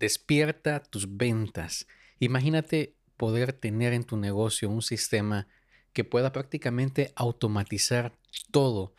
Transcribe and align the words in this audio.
Despierta 0.00 0.82
tus 0.82 1.18
ventas. 1.18 1.86
Imagínate 2.20 2.96
poder 3.18 3.52
tener 3.52 3.92
en 3.92 4.04
tu 4.04 4.16
negocio 4.16 4.70
un 4.70 4.80
sistema 4.80 5.46
que 5.92 6.04
pueda 6.04 6.32
prácticamente 6.32 7.12
automatizar 7.16 8.14
todo 8.50 8.94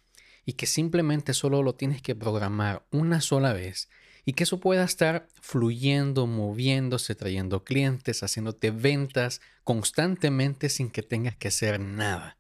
y 0.45 0.53
que 0.53 0.67
simplemente 0.67 1.33
solo 1.33 1.63
lo 1.63 1.73
tienes 1.73 2.03
que 2.03 2.13
programar 2.13 2.85
una 2.91 3.19
sola 3.19 3.51
vez 3.51 3.89
y 4.25 4.33
que 4.33 4.43
eso 4.43 4.59
pueda 4.59 4.83
estar 4.83 5.27
fluyendo, 5.41 6.27
moviéndose, 6.27 7.15
trayendo 7.15 7.63
clientes, 7.63 8.21
haciéndote 8.21 8.69
ventas 8.69 9.41
constantemente 9.63 10.69
sin 10.69 10.91
que 10.91 11.01
tengas 11.01 11.35
que 11.35 11.47
hacer 11.47 11.79
nada. 11.79 12.37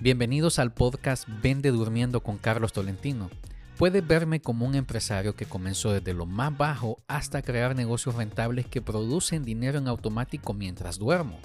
Bienvenidos 0.00 0.58
al 0.58 0.74
podcast 0.74 1.28
Vende 1.40 1.70
Durmiendo 1.70 2.24
con 2.24 2.38
Carlos 2.38 2.72
Tolentino. 2.72 3.30
Puedes 3.78 4.06
verme 4.06 4.40
como 4.40 4.66
un 4.66 4.76
empresario 4.76 5.34
que 5.34 5.46
comenzó 5.46 5.92
desde 5.92 6.14
lo 6.14 6.26
más 6.26 6.56
bajo 6.56 7.02
hasta 7.08 7.42
crear 7.42 7.74
negocios 7.74 8.14
rentables 8.14 8.66
que 8.66 8.80
producen 8.80 9.44
dinero 9.44 9.78
en 9.78 9.88
automático 9.88 10.54
mientras 10.54 10.96
duermo. 10.96 11.40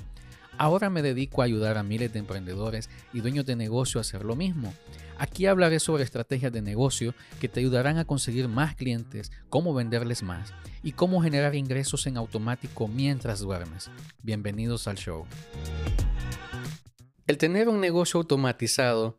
Ahora 0.59 0.91
me 0.91 1.01
dedico 1.01 1.41
a 1.41 1.45
ayudar 1.45 1.77
a 1.77 1.84
miles 1.84 2.13
de 2.13 2.20
emprendedores 2.20 2.89
y 3.13 3.21
dueños 3.21 3.47
de 3.47 3.55
negocio 3.55 3.99
a 3.99 4.01
hacer 4.01 4.25
lo 4.25 4.35
mismo. 4.35 4.73
Aquí 5.17 5.47
hablaré 5.47 5.79
sobre 5.79 6.03
estrategias 6.03 6.51
de 6.51 6.61
negocio 6.61 7.15
que 7.39 7.49
te 7.49 7.61
ayudarán 7.61 7.97
a 7.97 8.05
conseguir 8.05 8.48
más 8.48 8.75
clientes, 8.75 9.31
cómo 9.49 9.73
venderles 9.73 10.21
más 10.21 10.53
y 10.84 10.91
cómo 10.91 11.23
generar 11.23 11.55
ingresos 11.55 12.05
en 12.05 12.17
automático 12.17 12.87
mientras 12.87 13.39
duermes. 13.39 13.89
Bienvenidos 14.21 14.87
al 14.87 14.98
show. 14.98 15.25
El 17.25 17.37
tener 17.37 17.70
un 17.70 17.79
negocio 17.79 18.20
automatizado 18.20 19.17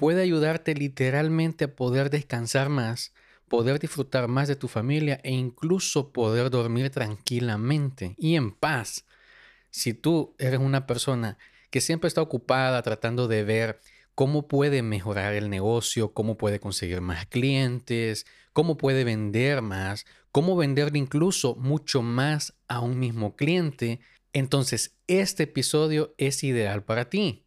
puede 0.00 0.22
ayudarte 0.22 0.74
literalmente 0.74 1.66
a 1.66 1.76
poder 1.76 2.08
descansar 2.08 2.70
más, 2.70 3.12
poder 3.48 3.78
disfrutar 3.78 4.28
más 4.28 4.48
de 4.48 4.56
tu 4.56 4.66
familia 4.66 5.20
e 5.22 5.30
incluso 5.30 6.10
poder 6.10 6.48
dormir 6.48 6.88
tranquilamente 6.88 8.14
y 8.16 8.36
en 8.36 8.52
paz. 8.52 9.04
Si 9.68 9.92
tú 9.92 10.34
eres 10.38 10.58
una 10.58 10.86
persona 10.86 11.36
que 11.68 11.82
siempre 11.82 12.08
está 12.08 12.22
ocupada 12.22 12.80
tratando 12.80 13.28
de 13.28 13.44
ver 13.44 13.78
cómo 14.14 14.48
puede 14.48 14.80
mejorar 14.80 15.34
el 15.34 15.50
negocio, 15.50 16.14
cómo 16.14 16.38
puede 16.38 16.60
conseguir 16.60 17.02
más 17.02 17.26
clientes, 17.26 18.24
cómo 18.54 18.78
puede 18.78 19.04
vender 19.04 19.60
más, 19.60 20.06
cómo 20.32 20.56
venderle 20.56 20.98
incluso 20.98 21.56
mucho 21.56 22.00
más 22.00 22.54
a 22.68 22.80
un 22.80 22.98
mismo 22.98 23.36
cliente, 23.36 24.00
entonces 24.32 24.96
este 25.08 25.42
episodio 25.42 26.14
es 26.16 26.42
ideal 26.42 26.84
para 26.84 27.10
ti 27.10 27.44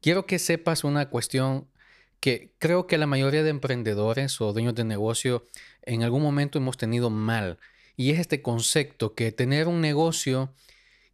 quiero 0.00 0.26
que 0.26 0.38
sepas 0.38 0.84
una 0.84 1.08
cuestión 1.10 1.68
que 2.20 2.54
creo 2.58 2.86
que 2.86 2.98
la 2.98 3.06
mayoría 3.06 3.42
de 3.42 3.50
emprendedores 3.50 4.40
o 4.40 4.52
dueños 4.52 4.74
de 4.74 4.84
negocio 4.84 5.44
en 5.82 6.02
algún 6.02 6.22
momento 6.22 6.58
hemos 6.58 6.76
tenido 6.76 7.10
mal. 7.10 7.58
Y 7.96 8.10
es 8.10 8.18
este 8.18 8.42
concepto 8.42 9.14
que 9.14 9.32
tener 9.32 9.68
un 9.68 9.80
negocio 9.80 10.54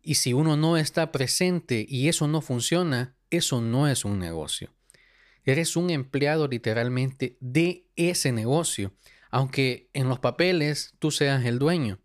y 0.02 0.16
si 0.16 0.32
uno 0.32 0.56
no 0.56 0.76
está 0.76 1.12
presente 1.12 1.86
y 1.88 2.08
eso 2.08 2.26
no 2.26 2.40
funciona, 2.40 3.14
eso 3.30 3.60
no 3.60 3.88
es 3.88 4.04
un 4.04 4.18
negocio. 4.18 4.72
Eres 5.44 5.76
un 5.76 5.90
empleado 5.90 6.48
literalmente 6.48 7.36
de 7.40 7.86
ese 7.96 8.32
negocio, 8.32 8.92
aunque 9.30 9.88
en 9.92 10.08
los 10.08 10.18
papeles 10.18 10.94
tú 10.98 11.10
seas 11.10 11.44
el 11.44 11.58
dueño. 11.58 11.98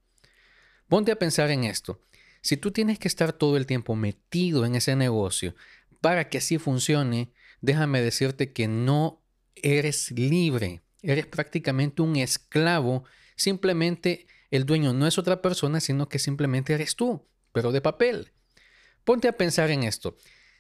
Ponte 0.88 1.12
a 1.12 1.20
pensar 1.20 1.52
en 1.52 1.64
esto. 1.64 2.02
Si 2.42 2.56
tú 2.56 2.72
tienes 2.72 2.98
que 2.98 3.08
estar 3.08 3.34
todo 3.34 3.58
el 3.58 3.66
tiempo 3.66 3.96
metido 3.96 4.66
en 4.66 4.76
ese 4.76 4.96
negocio, 4.96 5.56
para 6.02 6.30
que 6.30 6.40
así 6.40 6.58
funcione, 6.58 7.32
déjame 7.62 8.02
decirte 8.02 8.54
que 8.54 8.68
no 8.68 9.22
eres 9.56 10.12
libre, 10.12 10.82
eres 11.02 11.26
prácticamente 11.26 12.02
un 12.02 12.16
esclavo, 12.16 13.04
simplemente 13.36 14.28
el 14.52 14.66
dueño 14.66 14.94
no 14.94 15.08
es 15.08 15.18
otra 15.18 15.42
persona, 15.42 15.80
sino 15.80 16.08
que 16.10 16.20
simplemente 16.20 16.74
eres 16.74 16.96
tú, 16.96 17.28
pero 17.52 17.72
de 17.72 17.82
papel. 17.82 18.32
Ponte 19.04 19.28
a 19.28 19.38
pensar 19.38 19.70
en 19.72 19.84
esto. 19.84 20.18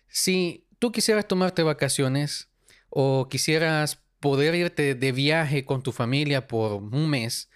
Si 0.07 0.67
tú 0.79 0.91
quisieras 0.91 1.28
tomarte 1.28 1.63
vacaciones 1.63 2.50
o 2.90 3.28
quisieras 3.29 4.03
poder 4.19 4.56
irte 4.56 4.95
de 4.95 5.11
viaje 5.11 5.66
con 5.66 5.84
tu 5.84 5.91
familia 5.91 6.47
por 6.47 6.73
un 6.73 7.09
mes, 7.09 7.50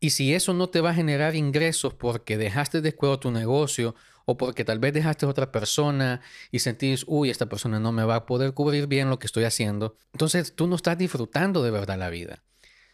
y 0.00 0.10
si 0.10 0.32
eso 0.32 0.54
no 0.54 0.68
te 0.68 0.80
va 0.80 0.90
a 0.90 0.94
generar 0.94 1.34
ingresos 1.34 1.94
porque 1.94 2.36
dejaste 2.38 2.80
de 2.80 2.94
cuidar 2.94 3.18
tu 3.18 3.30
negocio 3.30 3.96
o 4.30 4.36
porque 4.36 4.62
tal 4.62 4.78
vez 4.78 4.92
dejaste 4.92 5.24
a 5.24 5.30
otra 5.30 5.50
persona 5.50 6.20
y 6.52 6.58
sentís, 6.58 7.02
uy, 7.06 7.30
esta 7.30 7.46
persona 7.46 7.80
no 7.80 7.92
me 7.92 8.04
va 8.04 8.16
a 8.16 8.26
poder 8.26 8.52
cubrir 8.52 8.86
bien 8.86 9.08
lo 9.08 9.18
que 9.18 9.26
estoy 9.26 9.44
haciendo, 9.44 9.96
entonces 10.12 10.54
tú 10.54 10.66
no 10.66 10.76
estás 10.76 10.98
disfrutando 10.98 11.62
de 11.62 11.70
verdad 11.70 11.98
la 11.98 12.10
vida. 12.10 12.44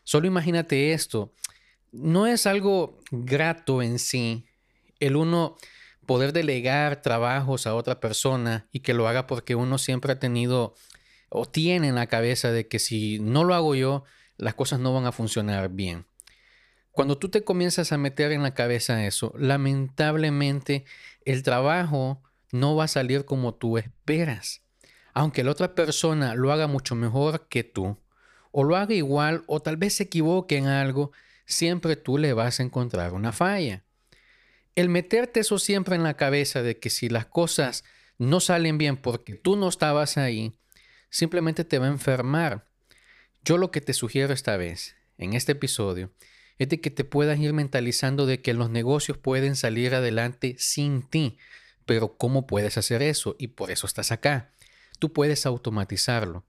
Solo 0.05 0.29
imagínate 0.29 0.93
esto, 0.93 1.35
no 1.91 2.29
es 2.29 2.47
algo 2.47 3.01
grato 3.11 3.83
en 3.83 3.99
sí 3.99 4.47
el 5.01 5.17
uno 5.17 5.57
poder 6.07 6.33
delegar 6.33 7.03
trabajos 7.03 7.67
a 7.67 7.75
otra 7.75 7.99
persona 7.99 8.69
y 8.71 8.81
que 8.81 8.95
lo 8.95 9.09
haga 9.09 9.27
porque 9.27 9.57
uno 9.57 9.77
siempre 9.79 10.13
ha 10.13 10.21
tenido 10.21 10.77
o 11.31 11.47
tiene 11.47 11.89
en 11.89 11.97
la 11.97 12.07
cabeza 12.07 12.53
de 12.53 12.69
que 12.69 12.79
si 12.79 13.19
no 13.19 13.43
lo 13.43 13.57
hago 13.57 13.75
yo, 13.75 14.05
las 14.37 14.55
cosas 14.55 14.79
no 14.79 14.95
van 14.95 15.07
a 15.07 15.11
funcionar 15.11 15.69
bien. 15.71 16.07
Cuando 16.95 17.19
tú 17.19 17.29
te 17.29 17.43
comienzas 17.43 17.91
a 17.91 17.99
meter 17.99 18.31
en 18.31 18.45
la 18.45 18.55
cabeza 18.55 19.05
eso, 19.05 19.35
lamentablemente 19.37 20.85
el 21.25 21.43
trabajo 21.43 22.23
no 22.53 22.77
va 22.77 22.85
a 22.85 22.89
salir 22.89 23.25
como 23.25 23.53
tú 23.53 23.79
esperas. 23.79 24.63
Aunque 25.13 25.43
la 25.43 25.51
otra 25.51 25.75
persona 25.75 26.37
lo 26.37 26.53
haga 26.53 26.69
mucho 26.69 26.95
mejor 26.95 27.49
que 27.49 27.65
tú, 27.65 27.99
o 28.53 28.63
lo 28.63 28.77
haga 28.77 28.95
igual, 28.95 29.43
o 29.49 29.61
tal 29.61 29.77
vez 29.77 29.95
se 29.95 30.05
equivoque 30.05 30.57
en 30.57 30.67
algo, 30.67 31.11
siempre 31.47 31.97
tú 31.97 32.17
le 32.17 32.33
vas 32.33 32.61
a 32.61 32.63
encontrar 32.63 33.13
una 33.13 33.33
falla. 33.33 33.83
El 34.77 34.89
meterte 34.89 35.41
eso 35.41 35.59
siempre 35.59 35.97
en 35.97 36.05
la 36.05 36.15
cabeza 36.15 36.63
de 36.63 36.79
que 36.79 36.91
si 36.91 37.09
las 37.09 37.27
cosas 37.27 37.83
no 38.19 38.39
salen 38.39 38.79
bien 38.79 38.97
porque 38.99 39.35
tú 39.35 39.57
no 39.57 39.69
estabas 39.69 40.17
ahí, 40.17 40.57
simplemente 41.11 41.65
te 41.65 41.81
va 41.81 41.87
a 41.87 41.91
enfermar. 41.91 42.69
Yo 43.43 43.59
lo 43.59 43.73
que 43.73 43.81
te 43.81 43.95
sugiero 43.95 44.33
esta 44.33 44.57
vez, 44.57 44.95
en 45.19 45.33
este 45.33 45.53
episodio, 45.53 46.13
es 46.59 46.69
de 46.69 46.81
que 46.81 46.91
te 46.91 47.05
puedas 47.05 47.39
ir 47.39 47.53
mentalizando 47.53 48.27
de 48.27 48.41
que 48.41 48.55
los 48.55 48.71
negocios 48.71 49.19
pueden 49.19 49.57
salir 49.57 49.95
adelante 49.95 50.57
sin 50.59 51.03
ti. 51.03 51.39
Pero 51.87 52.17
¿cómo 52.17 52.47
puedes 52.47 52.79
hacer 52.79 53.03
eso? 53.03 53.37
Y 53.39 53.49
por 53.49 53.71
eso 53.71 53.87
estás 53.87 54.13
acá. 54.13 54.53
Tú 54.99 55.13
puedes 55.13 55.47
automatizarlo. 55.47 56.45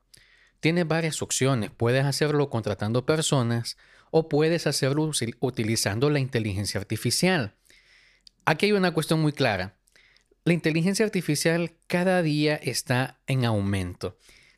Tienes 0.60 0.88
varias 0.88 1.22
opciones. 1.22 1.72
Puedes 1.72 2.06
hacerlo 2.06 2.50
contratando 2.50 3.06
personas 3.06 3.78
o 4.12 4.30
puedes 4.30 4.68
hacerlo 4.68 5.12
utilizando 5.40 6.10
la 6.10 6.20
inteligencia 6.20 6.80
artificial. 6.80 7.56
Aquí 8.46 8.68
hay 8.68 8.72
una 8.72 8.94
cuestión 8.94 9.22
muy 9.22 9.34
clara. 9.34 9.76
La 10.46 10.54
inteligencia 10.54 11.04
artificial 11.04 11.74
cada 11.88 12.22
día 12.22 12.56
está 12.56 13.20
en 13.26 13.46
aumento. 13.46 14.18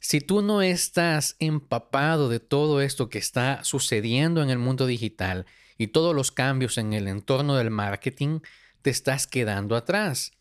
Si 0.09 0.22
tú 0.22 0.41
no 0.41 0.62
estás 0.62 1.35
empapado 1.38 2.29
de 2.29 2.40
todo 2.40 2.79
esto 2.79 3.09
que 3.09 3.18
está 3.18 3.66
sucediendo 3.66 4.41
en 4.41 4.50
el 4.50 4.57
mundo 4.57 4.85
digital 4.85 5.45
y 5.78 5.88
todos 5.88 6.16
los 6.16 6.31
cambios 6.31 6.78
en 6.78 6.94
el 6.94 7.09
entorno 7.09 7.57
del 7.57 7.72
marketing, 7.72 8.40
te 8.81 8.90
estás 8.90 9.28
quedando 9.28 9.75
atrás. 9.75 10.31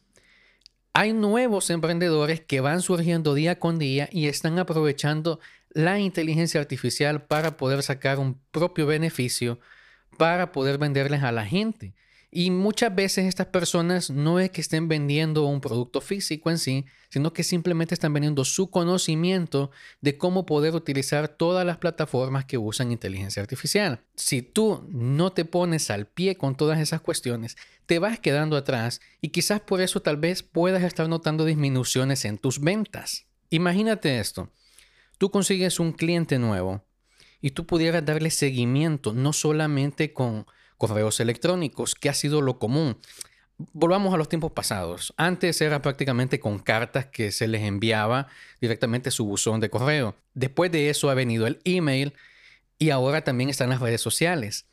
Hay 0.92 1.12
nuevos 1.12 1.68
emprendedores 1.70 2.40
que 2.40 2.60
van 2.60 2.80
surgiendo 2.80 3.34
día 3.34 3.58
con 3.58 3.80
día 3.80 4.08
y 4.12 4.28
están 4.28 4.56
aprovechando 4.60 5.40
la 5.70 5.98
inteligencia 5.98 6.60
artificial 6.60 7.24
para 7.24 7.56
poder 7.56 7.82
sacar 7.82 8.20
un 8.20 8.40
propio 8.52 8.86
beneficio, 8.86 9.58
para 10.16 10.52
poder 10.52 10.78
venderles 10.78 11.24
a 11.24 11.32
la 11.32 11.44
gente. 11.44 11.92
Y 12.38 12.50
muchas 12.50 12.94
veces 12.94 13.24
estas 13.24 13.46
personas 13.46 14.10
no 14.10 14.38
es 14.40 14.50
que 14.50 14.60
estén 14.60 14.88
vendiendo 14.88 15.46
un 15.46 15.62
producto 15.62 16.02
físico 16.02 16.50
en 16.50 16.58
sí, 16.58 16.84
sino 17.08 17.32
que 17.32 17.42
simplemente 17.42 17.94
están 17.94 18.12
vendiendo 18.12 18.44
su 18.44 18.68
conocimiento 18.68 19.70
de 20.02 20.18
cómo 20.18 20.44
poder 20.44 20.74
utilizar 20.74 21.28
todas 21.28 21.64
las 21.64 21.78
plataformas 21.78 22.44
que 22.44 22.58
usan 22.58 22.92
inteligencia 22.92 23.40
artificial. 23.40 24.02
Si 24.16 24.42
tú 24.42 24.86
no 24.90 25.32
te 25.32 25.46
pones 25.46 25.90
al 25.90 26.08
pie 26.08 26.36
con 26.36 26.58
todas 26.58 26.78
esas 26.78 27.00
cuestiones, 27.00 27.56
te 27.86 27.98
vas 27.98 28.20
quedando 28.20 28.58
atrás 28.58 29.00
y 29.22 29.30
quizás 29.30 29.62
por 29.62 29.80
eso 29.80 30.02
tal 30.02 30.18
vez 30.18 30.42
puedas 30.42 30.82
estar 30.82 31.08
notando 31.08 31.46
disminuciones 31.46 32.26
en 32.26 32.36
tus 32.36 32.60
ventas. 32.60 33.24
Imagínate 33.48 34.18
esto. 34.18 34.50
Tú 35.16 35.30
consigues 35.30 35.80
un 35.80 35.92
cliente 35.92 36.38
nuevo 36.38 36.84
y 37.40 37.52
tú 37.52 37.64
pudieras 37.64 38.04
darle 38.04 38.30
seguimiento 38.30 39.14
no 39.14 39.32
solamente 39.32 40.12
con 40.12 40.44
correos 40.76 41.20
electrónicos, 41.20 41.94
que 41.94 42.08
ha 42.08 42.14
sido 42.14 42.42
lo 42.42 42.58
común. 42.58 42.98
Volvamos 43.72 44.12
a 44.12 44.18
los 44.18 44.28
tiempos 44.28 44.52
pasados. 44.52 45.14
Antes 45.16 45.60
era 45.60 45.80
prácticamente 45.80 46.38
con 46.38 46.58
cartas 46.58 47.06
que 47.06 47.32
se 47.32 47.48
les 47.48 47.62
enviaba 47.62 48.28
directamente 48.60 49.08
a 49.08 49.12
su 49.12 49.24
buzón 49.24 49.60
de 49.60 49.70
correo. 49.70 50.14
Después 50.34 50.70
de 50.70 50.90
eso 50.90 51.08
ha 51.08 51.14
venido 51.14 51.46
el 51.46 51.58
email 51.64 52.12
y 52.78 52.90
ahora 52.90 53.24
también 53.24 53.48
están 53.48 53.70
las 53.70 53.80
redes 53.80 54.02
sociales. 54.02 54.66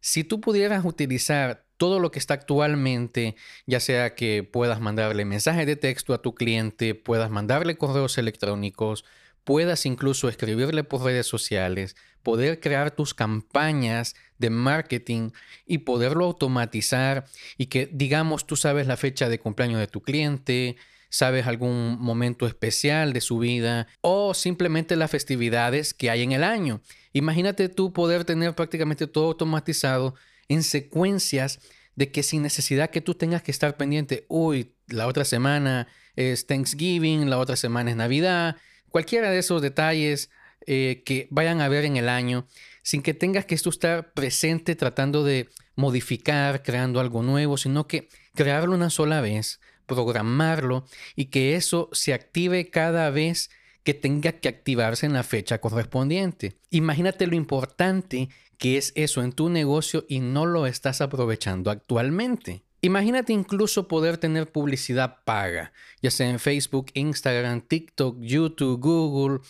Si 0.00 0.24
tú 0.24 0.40
pudieras 0.40 0.84
utilizar 0.84 1.66
todo 1.76 1.98
lo 1.98 2.10
que 2.10 2.18
está 2.18 2.34
actualmente, 2.34 3.36
ya 3.66 3.80
sea 3.80 4.14
que 4.14 4.42
puedas 4.42 4.80
mandarle 4.80 5.24
mensajes 5.24 5.66
de 5.66 5.76
texto 5.76 6.14
a 6.14 6.22
tu 6.22 6.34
cliente, 6.34 6.94
puedas 6.94 7.30
mandarle 7.30 7.76
correos 7.76 8.18
electrónicos, 8.18 9.04
puedas 9.50 9.84
incluso 9.84 10.28
escribirle 10.28 10.84
por 10.84 11.02
redes 11.02 11.26
sociales, 11.26 11.96
poder 12.22 12.60
crear 12.60 12.92
tus 12.92 13.14
campañas 13.14 14.14
de 14.38 14.48
marketing 14.48 15.30
y 15.66 15.78
poderlo 15.78 16.26
automatizar 16.26 17.24
y 17.58 17.66
que 17.66 17.90
digamos 17.92 18.46
tú 18.46 18.54
sabes 18.54 18.86
la 18.86 18.96
fecha 18.96 19.28
de 19.28 19.40
cumpleaños 19.40 19.80
de 19.80 19.88
tu 19.88 20.02
cliente, 20.02 20.76
sabes 21.08 21.48
algún 21.48 21.98
momento 21.98 22.46
especial 22.46 23.12
de 23.12 23.20
su 23.20 23.40
vida 23.40 23.88
o 24.02 24.34
simplemente 24.34 24.94
las 24.94 25.10
festividades 25.10 25.94
que 25.94 26.10
hay 26.10 26.22
en 26.22 26.30
el 26.30 26.44
año. 26.44 26.80
Imagínate 27.12 27.68
tú 27.68 27.92
poder 27.92 28.24
tener 28.24 28.54
prácticamente 28.54 29.08
todo 29.08 29.26
automatizado 29.26 30.14
en 30.46 30.62
secuencias 30.62 31.58
de 31.96 32.12
que 32.12 32.22
sin 32.22 32.42
necesidad 32.42 32.90
que 32.90 33.00
tú 33.00 33.16
tengas 33.16 33.42
que 33.42 33.50
estar 33.50 33.76
pendiente, 33.76 34.26
uy, 34.28 34.76
la 34.86 35.08
otra 35.08 35.24
semana 35.24 35.88
es 36.14 36.46
Thanksgiving, 36.46 37.28
la 37.28 37.38
otra 37.38 37.56
semana 37.56 37.90
es 37.90 37.96
Navidad, 37.96 38.56
cualquiera 38.90 39.30
de 39.30 39.38
esos 39.38 39.62
detalles 39.62 40.30
eh, 40.66 41.02
que 41.04 41.26
vayan 41.30 41.60
a 41.60 41.68
ver 41.68 41.84
en 41.84 41.96
el 41.96 42.08
año, 42.08 42.46
sin 42.82 43.02
que 43.02 43.14
tengas 43.14 43.46
que 43.46 43.54
estar 43.54 44.12
presente 44.12 44.76
tratando 44.76 45.24
de 45.24 45.48
modificar, 45.74 46.62
creando 46.62 47.00
algo 47.00 47.22
nuevo, 47.22 47.56
sino 47.56 47.86
que 47.86 48.08
crearlo 48.34 48.74
una 48.74 48.90
sola 48.90 49.20
vez, 49.20 49.60
programarlo 49.86 50.84
y 51.16 51.26
que 51.26 51.56
eso 51.56 51.88
se 51.92 52.12
active 52.12 52.70
cada 52.70 53.10
vez 53.10 53.50
que 53.82 53.94
tenga 53.94 54.32
que 54.32 54.48
activarse 54.48 55.06
en 55.06 55.14
la 55.14 55.22
fecha 55.22 55.60
correspondiente. 55.60 56.58
Imagínate 56.70 57.26
lo 57.26 57.34
importante 57.34 58.28
que 58.58 58.76
es 58.76 58.92
eso 58.94 59.22
en 59.22 59.32
tu 59.32 59.48
negocio 59.48 60.04
y 60.08 60.20
no 60.20 60.44
lo 60.44 60.66
estás 60.66 61.00
aprovechando 61.00 61.70
actualmente. 61.70 62.62
Imagínate 62.82 63.32
incluso 63.32 63.88
poder 63.88 64.16
tener 64.16 64.50
publicidad 64.50 65.18
paga, 65.24 65.72
ya 66.00 66.10
sea 66.10 66.30
en 66.30 66.38
Facebook, 66.38 66.86
Instagram, 66.94 67.60
TikTok, 67.60 68.18
YouTube, 68.20 68.80
Google, 68.80 69.40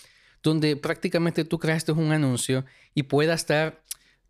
donde 0.42 0.76
prácticamente 0.76 1.44
tú 1.44 1.58
creaste 1.58 1.92
un 1.92 2.12
anuncio 2.12 2.64
y 2.94 3.04
pueda 3.04 3.34
estar 3.34 3.82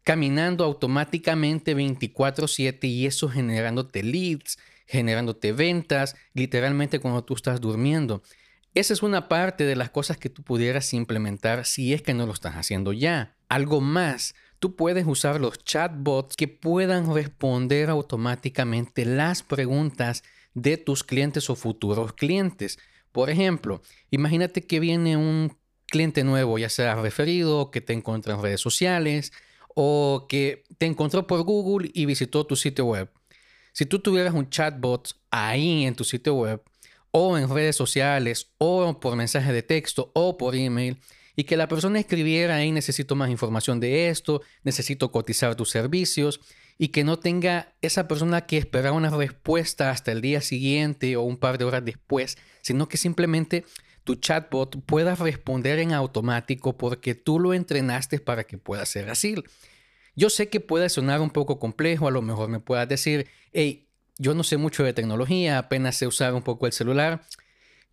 caminando 0.03 0.65
automáticamente 0.65 1.75
24/7 1.75 2.89
y 2.89 3.07
eso 3.07 3.29
generándote 3.29 4.03
leads, 4.03 4.59
generándote 4.87 5.53
ventas, 5.53 6.17
literalmente 6.35 6.99
cuando 6.99 7.25
tú 7.25 7.35
estás 7.35 7.61
durmiendo. 7.61 8.23
Esa 8.75 8.93
es 8.93 9.03
una 9.03 9.29
parte 9.29 9.65
de 9.65 9.77
las 9.77 9.91
cosas 9.91 10.17
que 10.17 10.31
tú 10.31 10.43
pudieras 10.43 10.93
implementar 10.95 11.65
si 11.65 11.93
es 11.93 12.03
que 12.03 12.15
no 12.15 12.27
lo 12.27 12.33
estás 12.33 12.55
haciendo 12.55 12.93
ya. 12.93 13.37
Algo 13.49 13.81
más, 13.81 14.35
tú 14.61 14.77
puedes 14.77 15.07
usar 15.07 15.41
los 15.41 15.59
chatbots 15.65 16.37
que 16.37 16.47
puedan 16.47 17.13
responder 17.13 17.91
automáticamente 17.91 19.05
las 19.05 19.43
preguntas 19.43 20.23
de 20.55 20.77
tus 20.77 21.03
clientes 21.03 21.51
o 21.51 21.57
futuros 21.57 22.13
clientes. 22.13 22.79
Por 23.11 23.31
ejemplo, 23.31 23.83
imagínate 24.11 24.63
que 24.63 24.79
viene 24.79 25.17
un 25.17 25.57
cliente 25.87 26.23
nuevo, 26.23 26.59
ya 26.59 26.69
sea 26.69 26.95
referido, 26.95 27.71
que 27.71 27.81
te 27.81 27.95
encuentra 27.95 28.35
en 28.35 28.43
redes 28.43 28.61
sociales 28.61 29.33
o 29.75 30.27
que 30.29 30.65
te 30.79 30.87
encontró 30.87 31.27
por 31.27 31.43
Google 31.43 31.91
y 31.95 32.05
visitó 32.05 32.47
tu 32.47 32.55
sitio 32.55 32.85
web. 32.85 33.11
Si 33.73 33.87
tú 33.87 34.01
tuvieras 34.01 34.35
un 34.35 34.51
chatbot 34.51 35.17
ahí 35.31 35.85
en 35.87 35.95
tu 35.95 36.05
sitio 36.05 36.35
web 36.35 36.63
o 37.13 37.39
en 37.39 37.49
redes 37.49 37.77
sociales 37.77 38.53
o 38.59 39.01
por 39.01 39.17
mensaje 39.17 39.53
de 39.53 39.63
texto 39.63 40.11
o 40.15 40.37
por 40.37 40.55
email, 40.55 40.99
y 41.41 41.45
que 41.45 41.57
la 41.57 41.69
persona 41.69 41.99
escribiera 41.99 42.57
ahí 42.57 42.71
necesito 42.71 43.17
más 43.17 43.31
información 43.31 43.81
de 43.81 44.11
esto, 44.11 44.43
necesito 44.63 45.11
cotizar 45.11 45.55
tus 45.55 45.71
servicios 45.71 46.39
y 46.77 46.89
que 46.89 47.03
no 47.03 47.19
tenga 47.19 47.73
esa 47.81 48.07
persona 48.07 48.43
que 48.43 48.59
esperar 48.59 48.93
una 48.93 49.09
respuesta 49.09 49.89
hasta 49.89 50.13
el 50.13 50.21
día 50.21 50.43
siguiente 50.43 51.17
o 51.17 51.23
un 51.23 51.39
par 51.39 51.57
de 51.57 51.65
horas 51.65 51.83
después, 51.83 52.37
sino 52.61 52.91
que 52.91 52.99
simplemente 52.99 53.65
tu 54.05 54.17
chatbot 54.17 54.85
pueda 54.85 55.15
responder 55.15 55.79
en 55.79 55.95
automático 55.95 56.77
porque 56.77 57.15
tú 57.15 57.41
lo 57.41 57.55
entrenaste 57.55 58.21
para 58.21 58.45
que 58.45 58.59
pueda 58.59 58.85
ser 58.85 59.09
así. 59.09 59.35
Yo 60.15 60.29
sé 60.29 60.51
que 60.51 60.61
puede 60.61 60.91
sonar 60.91 61.23
un 61.23 61.31
poco 61.31 61.59
complejo, 61.59 62.07
a 62.07 62.11
lo 62.11 62.21
mejor 62.21 62.51
me 62.51 62.61
puedas 62.61 62.87
decir, 62.87 63.29
hey, 63.55 63.89
yo 64.19 64.35
no 64.35 64.45
sé 64.45 64.59
mucho 64.59 64.85
de 64.85 64.93
tecnología, 64.93 65.57
apenas 65.57 65.97
sé 65.97 66.07
usar 66.07 66.35
un 66.35 66.43
poco 66.43 66.67
el 66.67 66.75
celular. 66.75 67.23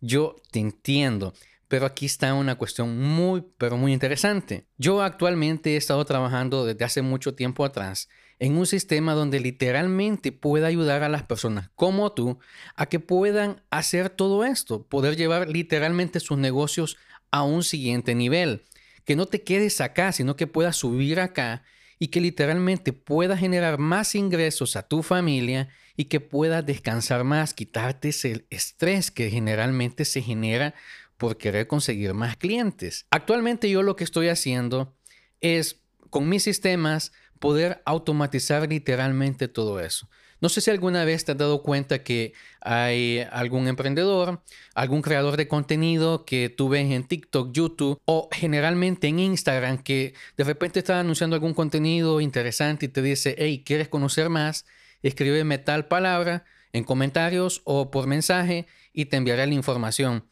Yo 0.02 0.36
te 0.50 0.60
entiendo, 0.60 1.32
pero 1.68 1.86
aquí 1.86 2.06
está 2.06 2.32
una 2.34 2.56
cuestión 2.56 2.98
muy, 2.98 3.44
pero 3.58 3.76
muy 3.76 3.92
interesante. 3.92 4.66
Yo 4.78 5.02
actualmente 5.02 5.74
he 5.74 5.76
estado 5.76 6.04
trabajando 6.04 6.64
desde 6.64 6.84
hace 6.84 7.02
mucho 7.02 7.34
tiempo 7.34 7.64
atrás 7.64 8.08
en 8.38 8.56
un 8.56 8.66
sistema 8.66 9.14
donde 9.14 9.40
literalmente 9.40 10.32
pueda 10.32 10.68
ayudar 10.68 11.02
a 11.02 11.08
las 11.08 11.24
personas 11.24 11.70
como 11.74 12.12
tú 12.12 12.38
a 12.76 12.86
que 12.86 13.00
puedan 13.00 13.62
hacer 13.70 14.10
todo 14.10 14.44
esto, 14.44 14.86
poder 14.86 15.16
llevar 15.16 15.48
literalmente 15.48 16.20
sus 16.20 16.38
negocios 16.38 16.96
a 17.30 17.42
un 17.42 17.64
siguiente 17.64 18.14
nivel. 18.14 18.62
Que 19.04 19.16
no 19.16 19.26
te 19.26 19.42
quedes 19.42 19.80
acá, 19.80 20.12
sino 20.12 20.36
que 20.36 20.46
puedas 20.46 20.76
subir 20.76 21.20
acá 21.20 21.64
y 21.98 22.08
que 22.08 22.20
literalmente 22.20 22.92
puedas 22.92 23.40
generar 23.40 23.78
más 23.78 24.14
ingresos 24.14 24.76
a 24.76 24.86
tu 24.86 25.02
familia 25.02 25.68
y 25.96 26.04
que 26.04 26.20
puedas 26.20 26.64
descansar 26.64 27.24
más, 27.24 27.54
quitarte 27.54 28.10
ese 28.10 28.46
estrés 28.50 29.10
que 29.10 29.30
generalmente 29.30 30.04
se 30.04 30.22
genera 30.22 30.74
por 31.18 31.36
querer 31.36 31.66
conseguir 31.66 32.14
más 32.14 32.36
clientes. 32.36 33.06
Actualmente 33.10 33.68
yo 33.68 33.82
lo 33.82 33.96
que 33.96 34.04
estoy 34.04 34.28
haciendo 34.28 34.96
es 35.40 35.82
con 36.10 36.28
mis 36.28 36.44
sistemas 36.44 37.12
poder 37.38 37.82
automatizar 37.84 38.68
literalmente 38.68 39.48
todo 39.48 39.80
eso. 39.80 40.08
No 40.40 40.48
sé 40.48 40.60
si 40.60 40.70
alguna 40.70 41.04
vez 41.04 41.24
te 41.24 41.32
has 41.32 41.38
dado 41.38 41.62
cuenta 41.62 42.04
que 42.04 42.32
hay 42.60 43.26
algún 43.32 43.66
emprendedor, 43.66 44.40
algún 44.74 45.02
creador 45.02 45.36
de 45.36 45.48
contenido 45.48 46.24
que 46.24 46.48
tú 46.48 46.68
ves 46.68 46.90
en 46.92 47.02
TikTok, 47.04 47.52
YouTube 47.52 48.00
o 48.04 48.28
generalmente 48.30 49.08
en 49.08 49.18
Instagram 49.18 49.78
que 49.78 50.14
de 50.36 50.44
repente 50.44 50.78
está 50.78 51.00
anunciando 51.00 51.34
algún 51.34 51.54
contenido 51.54 52.20
interesante 52.20 52.86
y 52.86 52.88
te 52.88 53.02
dice, 53.02 53.34
hey, 53.36 53.64
¿quieres 53.66 53.88
conocer 53.88 54.28
más? 54.28 54.64
Escríbeme 55.02 55.58
tal 55.58 55.88
palabra 55.88 56.44
en 56.72 56.84
comentarios 56.84 57.62
o 57.64 57.90
por 57.90 58.06
mensaje 58.06 58.68
y 58.92 59.06
te 59.06 59.16
enviaré 59.16 59.44
la 59.46 59.54
información. 59.54 60.24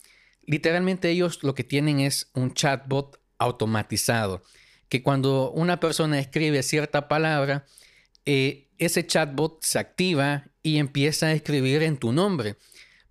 Literalmente 0.47 1.11
ellos 1.11 1.43
lo 1.43 1.55
que 1.55 1.65
tienen 1.65 2.01
es 2.01 2.31
un 2.35 2.55
chatbot 2.55 3.21
automatizado, 3.39 4.43
que 4.89 5.03
cuando 5.03 5.51
una 5.51 5.81
persona 5.81 6.19
escribe 6.19 6.63
cierta 6.63 7.09
palabra, 7.09 7.67
eh, 8.25 8.69
ese 8.79 9.07
chatbot 9.07 9.63
se 9.63 9.79
activa 9.79 10.45
y 10.63 10.79
empieza 10.79 11.27
a 11.27 11.33
escribir 11.33 11.83
en 11.83 11.97
tu 11.97 12.13
nombre. 12.13 12.57